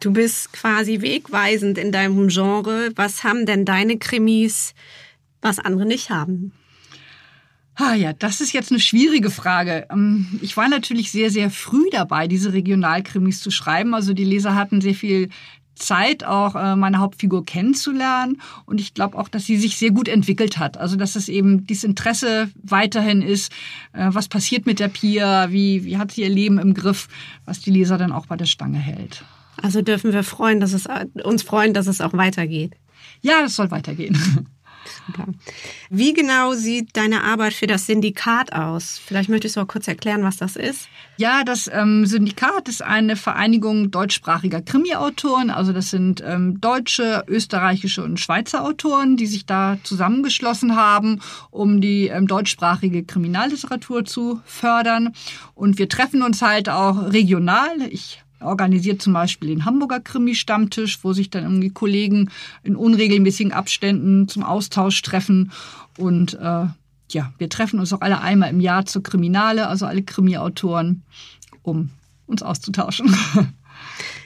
Du 0.00 0.12
bist 0.12 0.52
quasi 0.52 1.00
wegweisend 1.00 1.78
in 1.78 1.92
deinem 1.92 2.28
Genre. 2.28 2.90
Was 2.94 3.24
haben 3.24 3.46
denn 3.46 3.64
deine 3.64 3.98
Krimis 3.98 4.74
was 5.40 5.58
andere 5.58 5.86
nicht 5.86 6.10
haben? 6.10 6.52
Ah 7.80 7.94
ja, 7.94 8.12
das 8.12 8.40
ist 8.40 8.52
jetzt 8.52 8.72
eine 8.72 8.80
schwierige 8.80 9.30
Frage. 9.30 9.86
Ähm, 9.90 10.26
ich 10.42 10.56
war 10.56 10.68
natürlich 10.68 11.12
sehr, 11.12 11.30
sehr 11.30 11.48
früh 11.48 11.84
dabei, 11.92 12.26
diese 12.26 12.52
Regionalkrimis 12.52 13.40
zu 13.40 13.52
schreiben. 13.52 13.94
Also 13.94 14.14
die 14.14 14.24
Leser 14.24 14.56
hatten 14.56 14.80
sehr 14.80 14.96
viel 14.96 15.28
Zeit, 15.76 16.24
auch 16.24 16.56
äh, 16.56 16.74
meine 16.74 16.98
Hauptfigur 16.98 17.44
kennenzulernen. 17.44 18.40
Und 18.66 18.80
ich 18.80 18.94
glaube 18.94 19.16
auch, 19.16 19.28
dass 19.28 19.46
sie 19.46 19.56
sich 19.56 19.76
sehr 19.76 19.92
gut 19.92 20.08
entwickelt 20.08 20.58
hat. 20.58 20.76
Also 20.76 20.96
dass 20.96 21.14
es 21.14 21.28
eben 21.28 21.68
dieses 21.68 21.84
Interesse 21.84 22.50
weiterhin 22.62 23.22
ist, 23.22 23.52
äh, 23.92 24.08
was 24.08 24.26
passiert 24.26 24.66
mit 24.66 24.80
der 24.80 24.88
Pia, 24.88 25.52
wie, 25.52 25.84
wie 25.84 25.98
hat 25.98 26.10
sie 26.10 26.22
ihr 26.22 26.30
Leben 26.30 26.58
im 26.58 26.74
Griff, 26.74 27.06
was 27.44 27.60
die 27.60 27.70
Leser 27.70 27.96
dann 27.96 28.10
auch 28.10 28.26
bei 28.26 28.36
der 28.36 28.46
Stange 28.46 28.78
hält. 28.78 29.24
Also 29.62 29.82
dürfen 29.82 30.12
wir 30.12 30.24
freuen, 30.24 30.58
dass 30.58 30.72
es, 30.72 30.88
uns 31.22 31.42
freuen, 31.42 31.74
dass 31.74 31.86
es 31.86 32.00
auch 32.00 32.12
weitergeht. 32.12 32.74
Ja, 33.20 33.42
es 33.44 33.56
soll 33.56 33.70
weitergehen. 33.70 34.18
Super. 35.06 35.26
Wie 35.90 36.12
genau 36.12 36.52
sieht 36.52 36.96
deine 36.96 37.24
Arbeit 37.24 37.52
für 37.52 37.66
das 37.66 37.86
Syndikat 37.86 38.52
aus? 38.52 39.00
Vielleicht 39.04 39.28
möchtest 39.28 39.56
du 39.56 39.60
auch 39.60 39.66
kurz 39.66 39.88
erklären, 39.88 40.22
was 40.22 40.36
das 40.36 40.56
ist. 40.56 40.88
Ja, 41.16 41.44
das 41.44 41.68
ähm, 41.72 42.06
Syndikat 42.06 42.68
ist 42.68 42.82
eine 42.82 43.16
Vereinigung 43.16 43.90
deutschsprachiger 43.90 44.62
Krimi-Autoren. 44.62 45.50
Also 45.50 45.72
das 45.72 45.90
sind 45.90 46.22
ähm, 46.24 46.60
deutsche, 46.60 47.24
österreichische 47.26 48.02
und 48.02 48.20
Schweizer 48.20 48.64
Autoren, 48.64 49.16
die 49.16 49.26
sich 49.26 49.46
da 49.46 49.78
zusammengeschlossen 49.82 50.76
haben, 50.76 51.20
um 51.50 51.80
die 51.80 52.06
ähm, 52.06 52.26
deutschsprachige 52.26 53.04
Kriminalliteratur 53.04 54.04
zu 54.04 54.40
fördern. 54.44 55.14
Und 55.54 55.78
wir 55.78 55.88
treffen 55.88 56.22
uns 56.22 56.42
halt 56.42 56.68
auch 56.68 57.12
regional. 57.12 57.82
Ich 57.90 58.22
organisiert 58.40 59.02
zum 59.02 59.12
Beispiel 59.12 59.48
den 59.48 59.64
Hamburger 59.64 60.00
Krimi-Stammtisch, 60.00 61.00
wo 61.02 61.12
sich 61.12 61.30
dann 61.30 61.44
irgendwie 61.44 61.70
Kollegen 61.70 62.30
in 62.62 62.76
unregelmäßigen 62.76 63.52
Abständen 63.52 64.28
zum 64.28 64.42
Austausch 64.42 65.00
treffen. 65.02 65.52
Und 65.96 66.34
äh, 66.34 66.66
ja, 67.10 67.32
wir 67.38 67.48
treffen 67.48 67.80
uns 67.80 67.92
auch 67.92 68.00
alle 68.00 68.20
einmal 68.20 68.50
im 68.50 68.60
Jahr 68.60 68.86
zur 68.86 69.02
Kriminale, 69.02 69.68
also 69.68 69.86
alle 69.86 70.02
Krimi-Autoren, 70.02 71.02
um 71.62 71.90
uns 72.26 72.42
auszutauschen. 72.42 73.14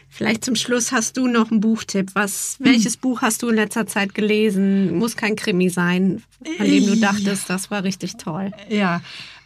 Vielleicht 0.09 0.45
zum 0.45 0.57
Schluss 0.57 0.92
hast 0.92 1.16
du 1.16 1.26
noch 1.26 1.50
einen 1.50 1.61
Buchtipp. 1.61 2.11
Was, 2.12 2.57
welches 2.59 2.99
Buch 2.99 3.23
hast 3.23 3.42
du 3.42 3.49
in 3.49 3.54
letzter 3.54 3.87
Zeit 3.87 4.14
gelesen? 4.14 4.99
Muss 4.99 5.16
kein 5.16 5.37
Krimi 5.37 5.71
sein, 5.71 6.23
an 6.59 6.66
dem 6.66 6.87
du 6.87 6.97
dachtest, 6.97 7.49
das 7.49 7.71
war 7.71 7.83
richtig 7.83 8.19
toll. 8.19 8.52
Ja, 8.69 9.00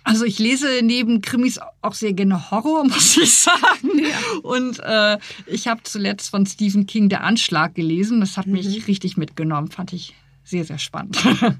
also 0.06 0.24
ich 0.24 0.38
lese 0.38 0.82
neben 0.82 1.20
Krimis 1.20 1.58
auch 1.82 1.94
sehr 1.94 2.12
gerne 2.12 2.52
Horror, 2.52 2.84
muss 2.88 3.16
ich 3.16 3.34
sagen. 3.34 3.98
Ja. 3.98 4.38
Und 4.42 4.78
äh, 4.78 5.18
ich 5.46 5.66
habe 5.66 5.82
zuletzt 5.82 6.30
von 6.30 6.46
Stephen 6.46 6.86
King 6.86 7.08
Der 7.08 7.24
Anschlag 7.24 7.74
gelesen. 7.74 8.20
Das 8.20 8.36
hat 8.36 8.46
mhm. 8.46 8.52
mich 8.52 8.86
richtig 8.86 9.16
mitgenommen. 9.16 9.68
Fand 9.68 9.92
ich 9.92 10.14
sehr, 10.44 10.64
sehr 10.64 10.78
spannend. 10.78 11.18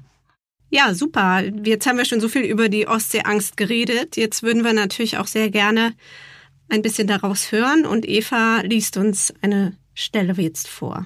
Ja, 0.69 0.93
super. 0.93 1.45
Jetzt 1.63 1.87
haben 1.87 1.97
wir 1.97 2.03
schon 2.03 2.19
so 2.19 2.27
viel 2.27 2.41
über 2.41 2.67
die 2.67 2.89
Ostseeangst 2.89 3.55
geredet. 3.55 4.17
Jetzt 4.17 4.43
würden 4.43 4.65
wir 4.65 4.73
natürlich 4.73 5.17
auch 5.17 5.25
sehr 5.25 5.49
gerne 5.49 5.93
ein 6.67 6.81
bisschen 6.81 7.07
daraus 7.07 7.53
hören. 7.53 7.85
Und 7.85 8.05
Eva 8.05 8.59
liest 8.65 8.97
uns 8.97 9.33
eine 9.41 9.77
Stelle 9.93 10.33
jetzt 10.33 10.67
vor. 10.67 11.05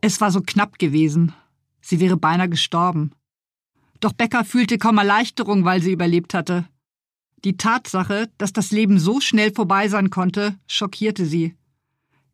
Es 0.00 0.20
war 0.20 0.30
so 0.30 0.42
knapp 0.42 0.78
gewesen. 0.78 1.32
Sie 1.80 1.98
wäre 1.98 2.16
beinahe 2.16 2.48
gestorben. 2.48 3.10
Doch 4.00 4.12
Becker 4.12 4.44
fühlte 4.44 4.78
kaum 4.78 4.98
Erleichterung, 4.98 5.64
weil 5.64 5.82
sie 5.82 5.92
überlebt 5.92 6.34
hatte. 6.34 6.66
Die 7.44 7.56
Tatsache, 7.56 8.30
dass 8.38 8.52
das 8.52 8.70
Leben 8.70 8.98
so 8.98 9.20
schnell 9.20 9.52
vorbei 9.52 9.88
sein 9.88 10.10
konnte, 10.10 10.58
schockierte 10.66 11.24
sie. 11.24 11.54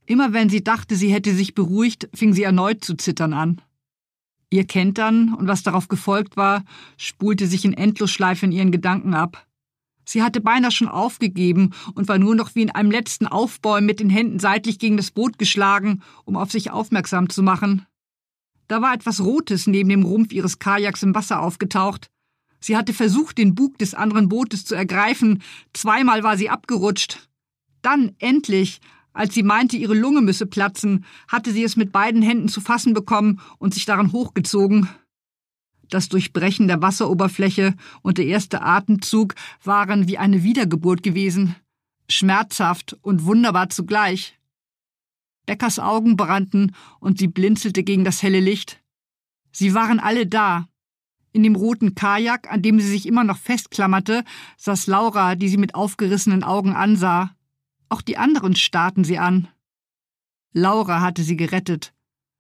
Immer 0.07 0.33
wenn 0.33 0.49
sie 0.49 0.63
dachte, 0.63 0.97
sie 0.97 1.13
hätte 1.13 1.35
sich 1.35 1.55
beruhigt, 1.55 2.09
fing 2.15 2.33
sie 2.33 2.45
erneut 2.45 2.85
zu 2.85 2.97
zittern 2.97 3.33
an. 3.33 3.61
Ihr 4.51 4.65
Kentern 4.65 5.35
und 5.35 5.49
was 5.49 5.65
darauf 5.65 5.89
gefolgt 5.89 6.37
war, 6.37 6.65
spulte 6.97 7.49
sich 7.49 7.65
in 7.65 7.73
Endlosschleife 7.73 8.47
in 8.47 8.53
ihren 8.53 8.71
Gedanken 8.71 9.15
ab. 9.15 9.47
Sie 10.05 10.23
hatte 10.23 10.41
beinahe 10.41 10.71
schon 10.71 10.87
aufgegeben 10.87 11.73
und 11.95 12.07
war 12.07 12.19
nur 12.19 12.37
noch 12.37 12.55
wie 12.55 12.63
in 12.63 12.71
einem 12.71 12.93
letzten 12.93 13.27
Aufbäumen 13.27 13.87
mit 13.87 13.99
den 13.99 14.09
Händen 14.09 14.39
seitlich 14.39 14.79
gegen 14.79 14.97
das 14.97 15.11
Boot 15.11 15.37
geschlagen, 15.37 16.03
um 16.25 16.37
auf 16.37 16.53
sich 16.53 16.71
aufmerksam 16.71 17.29
zu 17.29 17.43
machen. 17.43 17.87
Da 18.69 18.83
war 18.83 18.95
etwas 18.95 19.21
Rotes 19.21 19.67
neben 19.67 19.89
dem 19.89 20.03
Rumpf 20.03 20.33
ihres 20.33 20.59
Kajaks 20.59 21.03
im 21.03 21.15
Wasser 21.15 21.41
aufgetaucht. 21.41 22.09
Sie 22.61 22.77
hatte 22.77 22.93
versucht, 22.93 23.39
den 23.39 23.55
Bug 23.55 23.79
des 23.79 23.95
anderen 23.95 24.29
Bootes 24.29 24.65
zu 24.65 24.75
ergreifen. 24.75 25.43
Zweimal 25.73 26.23
war 26.23 26.37
sie 26.37 26.51
abgerutscht. 26.51 27.29
Dann, 27.83 28.15
endlich, 28.19 28.81
als 29.13 29.35
sie 29.35 29.43
meinte, 29.43 29.77
ihre 29.77 29.95
Lunge 29.95 30.21
müsse 30.21 30.47
platzen, 30.47 31.05
hatte 31.29 31.53
sie 31.53 31.63
es 31.63 31.77
mit 31.77 31.93
beiden 31.93 32.23
Händen 32.23 32.49
zu 32.49 32.61
fassen 32.61 32.93
bekommen 32.93 33.41
und 33.59 33.73
sich 33.73 33.85
daran 33.85 34.13
hochgezogen. 34.13 34.89
Das 35.89 36.09
Durchbrechen 36.09 36.67
der 36.67 36.83
Wasseroberfläche 36.83 37.75
und 38.03 38.19
der 38.19 38.27
erste 38.27 38.63
Atemzug 38.63 39.35
waren 39.63 40.09
wie 40.09 40.19
eine 40.19 40.43
Wiedergeburt 40.43 41.03
gewesen. 41.03 41.55
Schmerzhaft 42.11 42.97
und 43.03 43.25
wunderbar 43.25 43.69
zugleich. 43.69 44.37
Beckers 45.47 45.79
Augen 45.79 46.17
brannten 46.17 46.75
und 47.01 47.19
sie 47.19 47.29
blinzelte 47.29 47.83
gegen 47.83 48.05
das 48.05 48.23
helle 48.23 48.41
Licht. 48.41 48.83
Sie 49.53 49.75
waren 49.75 50.01
alle 50.01 50.27
da. 50.27 50.69
In 51.33 51.43
dem 51.43 51.55
roten 51.55 51.95
Kajak, 51.95 52.51
an 52.51 52.63
dem 52.63 52.81
sie 52.81 52.89
sich 52.89 53.07
immer 53.07 53.25
noch 53.25 53.39
festklammerte, 53.39 54.25
saß 54.57 54.87
Laura, 54.87 55.35
die 55.35 55.49
sie 55.49 55.57
mit 55.57 55.75
aufgerissenen 55.75 56.43
Augen 56.43 56.75
ansah. 56.75 57.31
Auch 57.89 58.03
die 58.03 58.19
anderen 58.19 58.57
starrten 58.57 59.05
sie 59.05 59.19
an. 59.19 59.49
Laura 60.53 61.01
hatte 61.01 61.23
sie 61.23 61.37
gerettet. 61.37 61.93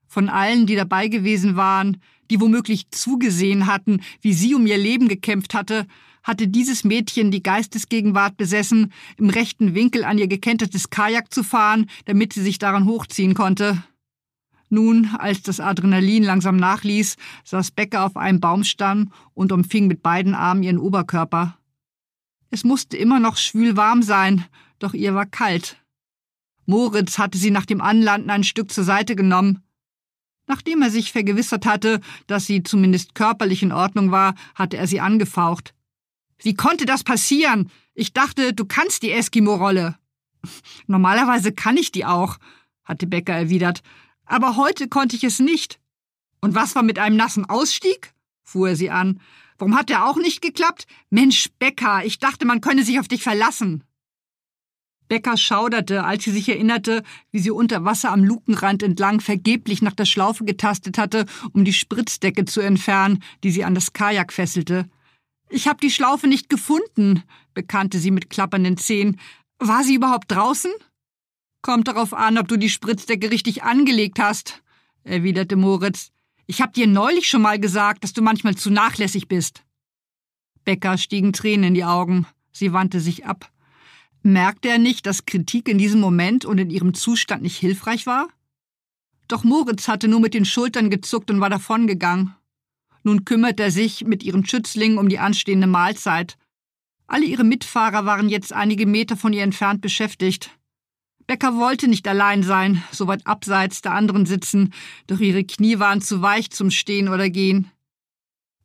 Von 0.06 0.28
allen, 0.28 0.66
die 0.66 0.76
dabei 0.76 1.08
gewesen 1.08 1.56
waren, 1.56 1.98
die 2.30 2.40
womöglich 2.40 2.90
zugesehen 2.90 3.66
hatten, 3.66 4.00
wie 4.20 4.32
sie 4.32 4.54
um 4.54 4.66
ihr 4.66 4.78
Leben 4.78 5.08
gekämpft 5.08 5.54
hatte, 5.54 5.86
hatte 6.26 6.48
dieses 6.48 6.82
Mädchen 6.82 7.30
die 7.30 7.42
Geistesgegenwart 7.42 8.36
besessen, 8.36 8.92
im 9.16 9.30
rechten 9.30 9.76
Winkel 9.76 10.04
an 10.04 10.18
ihr 10.18 10.26
gekentertes 10.26 10.90
Kajak 10.90 11.32
zu 11.32 11.44
fahren, 11.44 11.88
damit 12.06 12.32
sie 12.32 12.42
sich 12.42 12.58
daran 12.58 12.84
hochziehen 12.84 13.34
konnte. 13.34 13.80
Nun, 14.68 15.14
als 15.16 15.42
das 15.42 15.60
Adrenalin 15.60 16.24
langsam 16.24 16.56
nachließ, 16.56 17.14
saß 17.44 17.70
Becker 17.70 18.04
auf 18.04 18.16
einem 18.16 18.40
Baumstamm 18.40 19.12
und 19.34 19.52
umfing 19.52 19.86
mit 19.86 20.02
beiden 20.02 20.34
Armen 20.34 20.64
ihren 20.64 20.78
Oberkörper. 20.78 21.56
Es 22.50 22.64
musste 22.64 22.96
immer 22.96 23.20
noch 23.20 23.36
schwül 23.36 23.76
warm 23.76 24.02
sein, 24.02 24.44
doch 24.80 24.94
ihr 24.94 25.14
war 25.14 25.26
kalt. 25.26 25.76
Moritz 26.66 27.18
hatte 27.18 27.38
sie 27.38 27.52
nach 27.52 27.66
dem 27.66 27.80
Anlanden 27.80 28.30
ein 28.30 28.42
Stück 28.42 28.72
zur 28.72 28.82
Seite 28.82 29.14
genommen. 29.14 29.62
Nachdem 30.48 30.82
er 30.82 30.90
sich 30.90 31.12
vergewissert 31.12 31.66
hatte, 31.66 32.00
dass 32.26 32.46
sie 32.46 32.64
zumindest 32.64 33.14
körperlich 33.14 33.62
in 33.62 33.70
Ordnung 33.70 34.10
war, 34.10 34.34
hatte 34.56 34.76
er 34.76 34.88
sie 34.88 34.98
angefaucht. 34.98 35.75
Wie 36.38 36.54
konnte 36.54 36.86
das 36.86 37.04
passieren? 37.04 37.70
Ich 37.94 38.12
dachte, 38.12 38.52
du 38.52 38.64
kannst 38.64 39.02
die 39.02 39.12
Eskimo-Rolle. 39.12 39.96
Normalerweise 40.86 41.52
kann 41.52 41.76
ich 41.76 41.92
die 41.92 42.04
auch, 42.04 42.38
hatte 42.84 43.06
Becker 43.06 43.34
erwidert, 43.34 43.82
aber 44.24 44.56
heute 44.56 44.88
konnte 44.88 45.16
ich 45.16 45.24
es 45.24 45.38
nicht. 45.38 45.80
Und 46.40 46.54
was 46.54 46.74
war 46.74 46.82
mit 46.82 46.98
einem 46.98 47.16
nassen 47.16 47.44
Ausstieg? 47.44 48.12
fuhr 48.42 48.70
er 48.70 48.76
sie 48.76 48.90
an. 48.90 49.20
Warum 49.58 49.76
hat 49.76 49.88
der 49.88 50.06
auch 50.06 50.16
nicht 50.16 50.42
geklappt? 50.42 50.86
Mensch, 51.10 51.48
Becker, 51.58 52.04
ich 52.04 52.18
dachte, 52.18 52.46
man 52.46 52.60
könne 52.60 52.84
sich 52.84 53.00
auf 53.00 53.08
dich 53.08 53.22
verlassen. 53.22 53.82
Becker 55.08 55.36
schauderte, 55.36 56.04
als 56.04 56.24
sie 56.24 56.32
sich 56.32 56.48
erinnerte, 56.48 57.02
wie 57.30 57.38
sie 57.38 57.50
unter 57.50 57.84
Wasser 57.84 58.10
am 58.12 58.24
Lukenrand 58.24 58.82
entlang 58.82 59.20
vergeblich 59.20 59.80
nach 59.82 59.94
der 59.94 60.04
Schlaufe 60.04 60.44
getastet 60.44 60.98
hatte, 60.98 61.26
um 61.52 61.64
die 61.64 61.72
Spritzdecke 61.72 62.44
zu 62.44 62.60
entfernen, 62.60 63.22
die 63.44 63.50
sie 63.50 63.64
an 63.64 63.74
das 63.74 63.92
Kajak 63.92 64.32
fesselte. 64.32 64.88
Ich 65.48 65.68
habe 65.68 65.80
die 65.80 65.90
Schlaufe 65.90 66.26
nicht 66.26 66.48
gefunden, 66.48 67.22
bekannte 67.54 67.98
sie 67.98 68.10
mit 68.10 68.30
klappernden 68.30 68.76
Zähnen. 68.76 69.20
War 69.58 69.84
sie 69.84 69.94
überhaupt 69.94 70.30
draußen? 70.30 70.72
Kommt 71.62 71.88
darauf 71.88 72.14
an, 72.14 72.38
ob 72.38 72.48
du 72.48 72.56
die 72.56 72.68
Spritzdecke 72.68 73.30
richtig 73.30 73.62
angelegt 73.62 74.18
hast, 74.18 74.62
erwiderte 75.04 75.56
Moritz. 75.56 76.10
Ich 76.46 76.60
hab 76.60 76.74
dir 76.74 76.86
neulich 76.86 77.28
schon 77.28 77.42
mal 77.42 77.58
gesagt, 77.58 78.04
dass 78.04 78.12
du 78.12 78.22
manchmal 78.22 78.56
zu 78.56 78.70
nachlässig 78.70 79.28
bist. 79.28 79.64
Becker 80.64 80.98
stiegen 80.98 81.32
Tränen 81.32 81.68
in 81.68 81.74
die 81.74 81.84
Augen. 81.84 82.26
Sie 82.52 82.72
wandte 82.72 83.00
sich 83.00 83.26
ab. 83.26 83.50
Merkte 84.22 84.68
er 84.68 84.78
nicht, 84.78 85.06
dass 85.06 85.26
Kritik 85.26 85.68
in 85.68 85.78
diesem 85.78 86.00
Moment 86.00 86.44
und 86.44 86.58
in 86.58 86.70
ihrem 86.70 86.94
Zustand 86.94 87.42
nicht 87.42 87.58
hilfreich 87.58 88.06
war? 88.06 88.28
Doch 89.28 89.44
Moritz 89.44 89.88
hatte 89.88 90.08
nur 90.08 90.20
mit 90.20 90.34
den 90.34 90.44
Schultern 90.44 90.90
gezuckt 90.90 91.30
und 91.30 91.40
war 91.40 91.50
davongegangen. 91.50 92.34
Nun 93.06 93.24
kümmert 93.24 93.60
er 93.60 93.70
sich 93.70 94.04
mit 94.04 94.24
ihren 94.24 94.44
Schützlingen 94.44 94.98
um 94.98 95.08
die 95.08 95.20
anstehende 95.20 95.68
Mahlzeit. 95.68 96.36
Alle 97.06 97.24
ihre 97.24 97.44
Mitfahrer 97.44 98.04
waren 98.04 98.28
jetzt 98.28 98.52
einige 98.52 98.84
Meter 98.84 99.16
von 99.16 99.32
ihr 99.32 99.44
entfernt 99.44 99.80
beschäftigt. 99.80 100.50
Becker 101.28 101.54
wollte 101.54 101.86
nicht 101.86 102.08
allein 102.08 102.42
sein, 102.42 102.82
so 102.90 103.06
weit 103.06 103.24
abseits 103.24 103.80
der 103.80 103.92
anderen 103.92 104.26
sitzen, 104.26 104.72
doch 105.06 105.20
ihre 105.20 105.44
Knie 105.44 105.78
waren 105.78 106.00
zu 106.00 106.20
weich 106.20 106.50
zum 106.50 106.72
Stehen 106.72 107.08
oder 107.08 107.30
Gehen. 107.30 107.70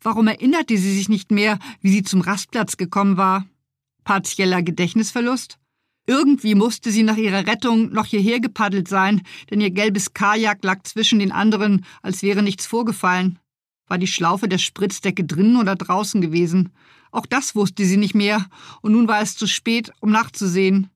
Warum 0.01 0.27
erinnerte 0.27 0.75
sie 0.75 0.95
sich 0.95 1.07
nicht 1.07 1.29
mehr, 1.29 1.59
wie 1.81 1.91
sie 1.91 2.01
zum 2.01 2.21
Rastplatz 2.21 2.77
gekommen 2.77 3.17
war? 3.17 3.45
Partieller 4.05 4.63
Gedächtnisverlust? 4.63 5.59
Irgendwie 6.07 6.55
musste 6.55 6.89
sie 6.89 7.03
nach 7.03 7.17
ihrer 7.17 7.45
Rettung 7.45 7.91
noch 7.91 8.07
hierher 8.07 8.39
gepaddelt 8.39 8.87
sein, 8.87 9.21
denn 9.51 9.61
ihr 9.61 9.69
gelbes 9.69 10.15
Kajak 10.15 10.63
lag 10.63 10.81
zwischen 10.81 11.19
den 11.19 11.31
anderen, 11.31 11.85
als 12.01 12.23
wäre 12.23 12.41
nichts 12.41 12.65
vorgefallen. 12.65 13.37
War 13.91 13.97
die 13.97 14.07
Schlaufe 14.07 14.47
der 14.47 14.57
Spritzdecke 14.57 15.25
drinnen 15.25 15.57
oder 15.57 15.75
draußen 15.75 16.21
gewesen? 16.21 16.69
Auch 17.11 17.25
das 17.25 17.55
wusste 17.55 17.83
sie 17.83 17.97
nicht 17.97 18.15
mehr, 18.15 18.45
und 18.81 18.93
nun 18.93 19.09
war 19.09 19.19
es 19.19 19.35
zu 19.35 19.47
spät, 19.47 19.91
um 19.99 20.11
nachzusehen. 20.11 20.89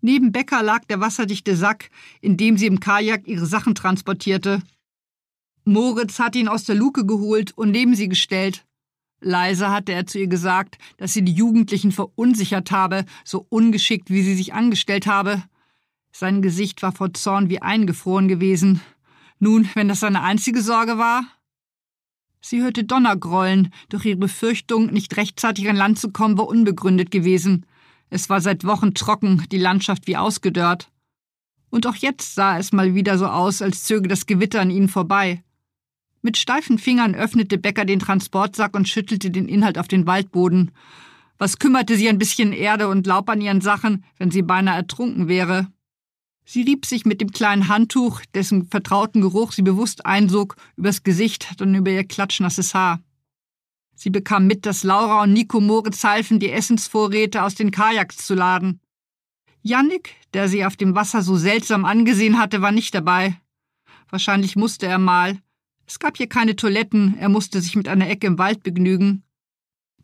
Neben 0.00 0.32
Becker 0.32 0.60
lag 0.64 0.84
der 0.86 0.98
wasserdichte 0.98 1.54
Sack, 1.54 1.88
in 2.20 2.36
dem 2.36 2.58
sie 2.58 2.66
im 2.66 2.80
Kajak 2.80 3.28
ihre 3.28 3.46
Sachen 3.46 3.76
transportierte. 3.76 4.60
Moritz 5.64 6.18
hatte 6.18 6.40
ihn 6.40 6.48
aus 6.48 6.64
der 6.64 6.74
Luke 6.74 7.06
geholt 7.06 7.56
und 7.56 7.70
neben 7.70 7.94
sie 7.94 8.08
gestellt. 8.08 8.66
Leise 9.20 9.70
hatte 9.70 9.92
er 9.92 10.04
zu 10.04 10.18
ihr 10.18 10.26
gesagt, 10.26 10.78
dass 10.96 11.12
sie 11.12 11.22
die 11.22 11.34
Jugendlichen 11.34 11.92
verunsichert 11.92 12.72
habe, 12.72 13.04
so 13.24 13.46
ungeschickt, 13.50 14.10
wie 14.10 14.24
sie 14.24 14.34
sich 14.34 14.52
angestellt 14.52 15.06
habe. 15.06 15.44
Sein 16.10 16.42
Gesicht 16.42 16.82
war 16.82 16.90
vor 16.90 17.14
Zorn 17.14 17.50
wie 17.50 17.62
eingefroren 17.62 18.26
gewesen. 18.26 18.80
Nun, 19.38 19.68
wenn 19.74 19.86
das 19.86 20.00
seine 20.00 20.22
einzige 20.22 20.60
Sorge 20.60 20.98
war? 20.98 21.24
Sie 22.40 22.62
hörte 22.62 22.84
Donner 22.84 23.16
grollen, 23.16 23.72
doch 23.90 24.04
ihre 24.04 24.16
Befürchtung, 24.16 24.86
nicht 24.86 25.16
rechtzeitig 25.16 25.68
an 25.68 25.76
Land 25.76 25.98
zu 25.98 26.10
kommen, 26.10 26.38
war 26.38 26.48
unbegründet 26.48 27.10
gewesen. 27.10 27.66
Es 28.08 28.30
war 28.30 28.40
seit 28.40 28.64
Wochen 28.64 28.94
trocken, 28.94 29.44
die 29.52 29.58
Landschaft 29.58 30.06
wie 30.06 30.16
ausgedörrt. 30.16 30.90
Und 31.70 31.86
auch 31.86 31.94
jetzt 31.94 32.34
sah 32.34 32.58
es 32.58 32.72
mal 32.72 32.94
wieder 32.94 33.18
so 33.18 33.26
aus, 33.26 33.62
als 33.62 33.84
zöge 33.84 34.08
das 34.08 34.26
Gewitter 34.26 34.60
an 34.60 34.70
ihnen 34.70 34.88
vorbei. 34.88 35.42
Mit 36.22 36.36
steifen 36.36 36.78
Fingern 36.78 37.14
öffnete 37.14 37.56
Becker 37.58 37.84
den 37.84 38.00
Transportsack 38.00 38.74
und 38.74 38.88
schüttelte 38.88 39.30
den 39.30 39.48
Inhalt 39.48 39.78
auf 39.78 39.88
den 39.88 40.06
Waldboden. 40.06 40.72
Was 41.38 41.58
kümmerte 41.58 41.96
sie 41.96 42.08
ein 42.08 42.18
bisschen 42.18 42.52
Erde 42.52 42.88
und 42.88 43.06
Laub 43.06 43.30
an 43.30 43.40
ihren 43.40 43.60
Sachen, 43.60 44.04
wenn 44.18 44.30
sie 44.30 44.42
beinahe 44.42 44.76
ertrunken 44.76 45.28
wäre? 45.28 45.68
Sie 46.52 46.62
rieb 46.62 46.84
sich 46.84 47.04
mit 47.04 47.20
dem 47.20 47.30
kleinen 47.30 47.68
Handtuch, 47.68 48.22
dessen 48.34 48.66
vertrauten 48.66 49.20
Geruch 49.20 49.52
sie 49.52 49.62
bewusst 49.62 50.04
einsog, 50.04 50.56
übers 50.74 51.04
Gesicht, 51.04 51.60
dann 51.60 51.76
über 51.76 51.92
ihr 51.92 52.02
klatschnasses 52.02 52.74
Haar. 52.74 52.98
Sie 53.94 54.10
bekam 54.10 54.48
mit, 54.48 54.66
dass 54.66 54.82
Laura 54.82 55.22
und 55.22 55.32
Nico 55.32 55.60
Moritz 55.60 56.02
halfen, 56.02 56.40
die 56.40 56.50
Essensvorräte 56.50 57.44
aus 57.44 57.54
den 57.54 57.70
Kajaks 57.70 58.26
zu 58.26 58.34
laden. 58.34 58.80
Jannik, 59.62 60.16
der 60.34 60.48
sie 60.48 60.64
auf 60.64 60.76
dem 60.76 60.96
Wasser 60.96 61.22
so 61.22 61.36
seltsam 61.36 61.84
angesehen 61.84 62.36
hatte, 62.36 62.60
war 62.62 62.72
nicht 62.72 62.96
dabei. 62.96 63.40
Wahrscheinlich 64.08 64.56
musste 64.56 64.86
er 64.86 64.98
mal, 64.98 65.38
es 65.86 66.00
gab 66.00 66.16
hier 66.16 66.28
keine 66.28 66.56
Toiletten, 66.56 67.16
er 67.16 67.28
musste 67.28 67.60
sich 67.60 67.76
mit 67.76 67.86
einer 67.86 68.10
Ecke 68.10 68.26
im 68.26 68.38
Wald 68.38 68.64
begnügen. 68.64 69.22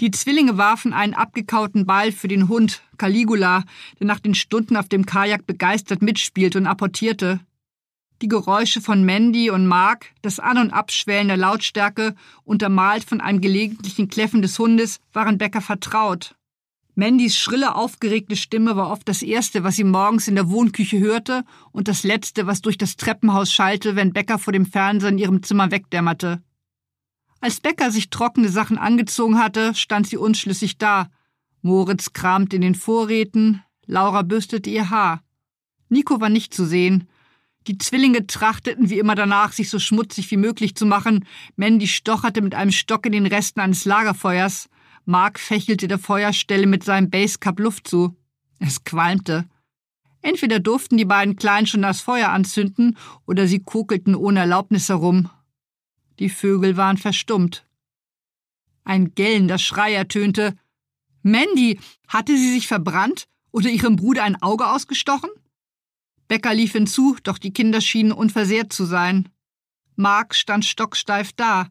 Die 0.01 0.11
Zwillinge 0.11 0.59
warfen 0.59 0.93
einen 0.93 1.15
abgekauten 1.15 1.87
Ball 1.87 2.13
für 2.13 2.29
den 2.29 2.49
Hund, 2.49 2.83
Caligula, 2.99 3.65
der 3.99 4.07
nach 4.07 4.21
den 4.21 4.35
Stunden 4.35 4.77
auf 4.77 4.89
dem 4.89 5.07
Kajak 5.07 5.47
begeistert 5.47 6.03
mitspielte 6.03 6.59
und 6.59 6.67
apportierte. 6.67 7.41
Die 8.21 8.29
Geräusche 8.29 8.83
von 8.83 9.05
Mandy 9.05 9.51
und 9.51 9.67
Mark, 9.67 10.07
das 10.21 10.39
An- 10.39 10.59
und 10.59 10.71
Abschwellen 10.71 11.29
der 11.29 11.39
Lautstärke, 11.39 12.15
untermalt 12.45 13.05
von 13.05 13.23
einem 13.23 13.41
gelegentlichen 13.41 14.09
Kläffen 14.09 14.43
des 14.43 14.59
Hundes, 14.59 15.01
waren 15.15 15.39
Becker 15.39 15.63
vertraut. 15.63 16.35
Mandys 16.95 17.39
schrille, 17.39 17.75
aufgeregte 17.75 18.37
Stimme 18.37 18.77
war 18.77 18.91
oft 18.91 19.07
das 19.07 19.23
Erste, 19.23 19.65
was 19.65 19.77
sie 19.77 19.85
morgens 19.85 20.29
in 20.29 20.35
der 20.35 20.51
Wohnküche 20.51 20.99
hörte 20.99 21.45
und 21.73 21.89
das 21.89 22.05
Letzte, 22.05 22.47
was 22.47 22.63
durch 22.63 22.79
das 22.79 22.97
Treppenhaus 22.97 23.53
schallte, 23.53 23.97
wenn 23.97 24.15
Becker 24.15 24.39
vor 24.39 24.55
dem 24.55 24.65
Fernseher 24.65 25.11
in 25.11 25.19
ihrem 25.19 25.43
Zimmer 25.43 25.71
wegdämmerte. 25.71 26.43
Als 27.41 27.61
Becker 27.61 27.91
sich 27.91 28.11
trockene 28.11 28.49
Sachen 28.49 28.79
angezogen 28.79 29.39
hatte, 29.39 29.75
stand 29.75 30.07
sie 30.07 30.17
unschlüssig 30.17 30.79
da. 30.79 31.11
Moritz 31.63 32.13
kramte 32.13 32.57
in 32.57 32.63
den 32.63 32.75
Vorräten, 32.75 33.63
Laura 33.87 34.23
bürstete 34.23 34.71
ihr 34.71 34.91
Haar. 34.91 35.23
Nico 35.89 36.21
war 36.21 36.29
nicht 36.29 36.55
zu 36.55 36.65
sehen. 36.65 37.09
Die 37.67 37.79
Zwillinge 37.79 38.27
trachteten 38.27 38.91
wie 38.91 38.99
immer 38.99 39.15
danach, 39.15 39.53
sich 39.53 39.71
so 39.71 39.79
schmutzig 39.79 40.31
wie 40.31 40.37
möglich 40.37 40.77
zu 40.77 40.87
machen. 40.87 41.25
Mandy 41.57 41.89
stocherte 41.89 42.41
mit 42.41 42.55
einem 42.55 42.71
Stock 42.71 43.07
in 43.07 43.13
den 43.13 43.27
Resten 43.27 43.61
eines 43.61 43.85
Lagerfeuers. 43.85 44.69
Mark 45.05 45.39
fächelte 45.39 45.89
der 45.89 45.99
Feuerstelle 45.99 46.67
mit 46.67 46.85
seinem 46.85 47.11
Basecup 47.11 47.61
Luft 47.61 47.89
zu. 47.89 48.17
Es 48.59 48.85
qualmte. 48.85 49.47
Entweder 50.23 50.59
durften 50.59 50.97
die 50.97 51.05
beiden 51.05 51.37
Kleinen 51.37 51.67
schon 51.67 51.83
das 51.83 52.01
Feuer 52.01 52.31
anzünden, 52.31 52.97
oder 53.27 53.47
sie 53.47 53.61
kokelten 53.61 54.15
ohne 54.15 54.41
Erlaubnis 54.41 54.89
herum. 54.89 55.31
Die 56.19 56.31
Vögel 56.31 56.77
waren 56.77 56.97
verstummt. 56.97 57.67
Ein 58.85 59.15
gellender 59.15 59.59
Schrei 59.59 59.93
ertönte. 59.95 60.57
Mandy, 61.23 61.81
hatte 62.09 62.37
sie 62.37 62.53
sich 62.53 62.69
verbrannt 62.69 63.27
oder 63.51 63.69
ihrem 63.69 63.97
Bruder 63.97 64.23
ein 64.23 64.41
Auge 64.41 64.69
ausgestochen? 64.69 65.31
Becker 66.29 66.55
lief 66.55 66.73
hinzu, 66.73 67.17
doch 67.23 67.39
die 67.39 67.53
Kinder 67.53 67.81
schienen 67.81 68.13
unversehrt 68.13 68.73
zu 68.73 68.85
sein. 68.85 69.29
Mark 69.97 70.35
stand 70.35 70.65
stocksteif 70.65 71.33
da. 71.33 71.69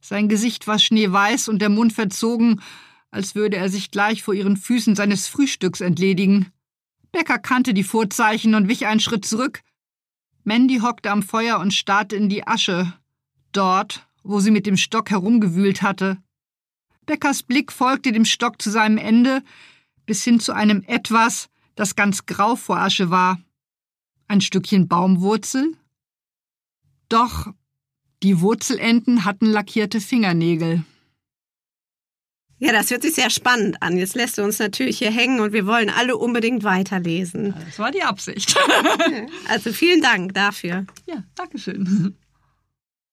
Sein 0.00 0.28
Gesicht 0.28 0.66
war 0.66 0.78
schneeweiß 0.78 1.48
und 1.48 1.60
der 1.60 1.68
Mund 1.68 1.92
verzogen, 1.92 2.60
als 3.10 3.34
würde 3.34 3.56
er 3.56 3.68
sich 3.68 3.90
gleich 3.90 4.22
vor 4.22 4.34
ihren 4.34 4.56
Füßen 4.56 4.94
seines 4.94 5.26
Frühstücks 5.26 5.80
entledigen. 5.80 6.52
Becker 7.12 7.38
kannte 7.38 7.74
die 7.74 7.84
Vorzeichen 7.84 8.54
und 8.54 8.68
wich 8.68 8.86
einen 8.86 9.00
Schritt 9.00 9.24
zurück. 9.24 9.62
Mandy 10.44 10.78
hockte 10.78 11.10
am 11.10 11.22
Feuer 11.22 11.58
und 11.58 11.72
starrte 11.72 12.14
in 12.14 12.28
die 12.28 12.46
Asche, 12.46 12.92
dort, 13.56 14.06
wo 14.22 14.40
sie 14.40 14.50
mit 14.50 14.66
dem 14.66 14.76
Stock 14.76 15.10
herumgewühlt 15.10 15.82
hatte. 15.82 16.18
Beckers 17.06 17.42
Blick 17.42 17.72
folgte 17.72 18.12
dem 18.12 18.24
Stock 18.24 18.60
zu 18.60 18.70
seinem 18.70 18.98
Ende, 18.98 19.42
bis 20.04 20.24
hin 20.24 20.40
zu 20.40 20.52
einem 20.52 20.82
Etwas, 20.86 21.48
das 21.74 21.94
ganz 21.94 22.26
grau 22.26 22.56
vor 22.56 22.78
Asche 22.78 23.10
war. 23.10 23.40
Ein 24.28 24.40
Stückchen 24.40 24.88
Baumwurzel? 24.88 25.76
Doch 27.08 27.52
die 28.22 28.40
Wurzelenden 28.40 29.24
hatten 29.24 29.46
lackierte 29.46 30.00
Fingernägel. 30.00 30.84
Ja, 32.58 32.72
das 32.72 32.90
hört 32.90 33.02
sich 33.02 33.14
sehr 33.14 33.28
spannend 33.28 33.82
an. 33.82 33.98
Jetzt 33.98 34.14
lässt 34.14 34.38
du 34.38 34.42
uns 34.42 34.58
natürlich 34.58 34.98
hier 34.98 35.10
hängen 35.10 35.40
und 35.40 35.52
wir 35.52 35.66
wollen 35.66 35.90
alle 35.90 36.16
unbedingt 36.16 36.64
weiterlesen. 36.64 37.54
Das 37.66 37.78
war 37.78 37.90
die 37.90 38.02
Absicht. 38.02 38.56
also 39.48 39.72
vielen 39.72 40.00
Dank 40.00 40.32
dafür. 40.32 40.86
Ja, 41.04 41.22
Dankeschön. 41.34 42.16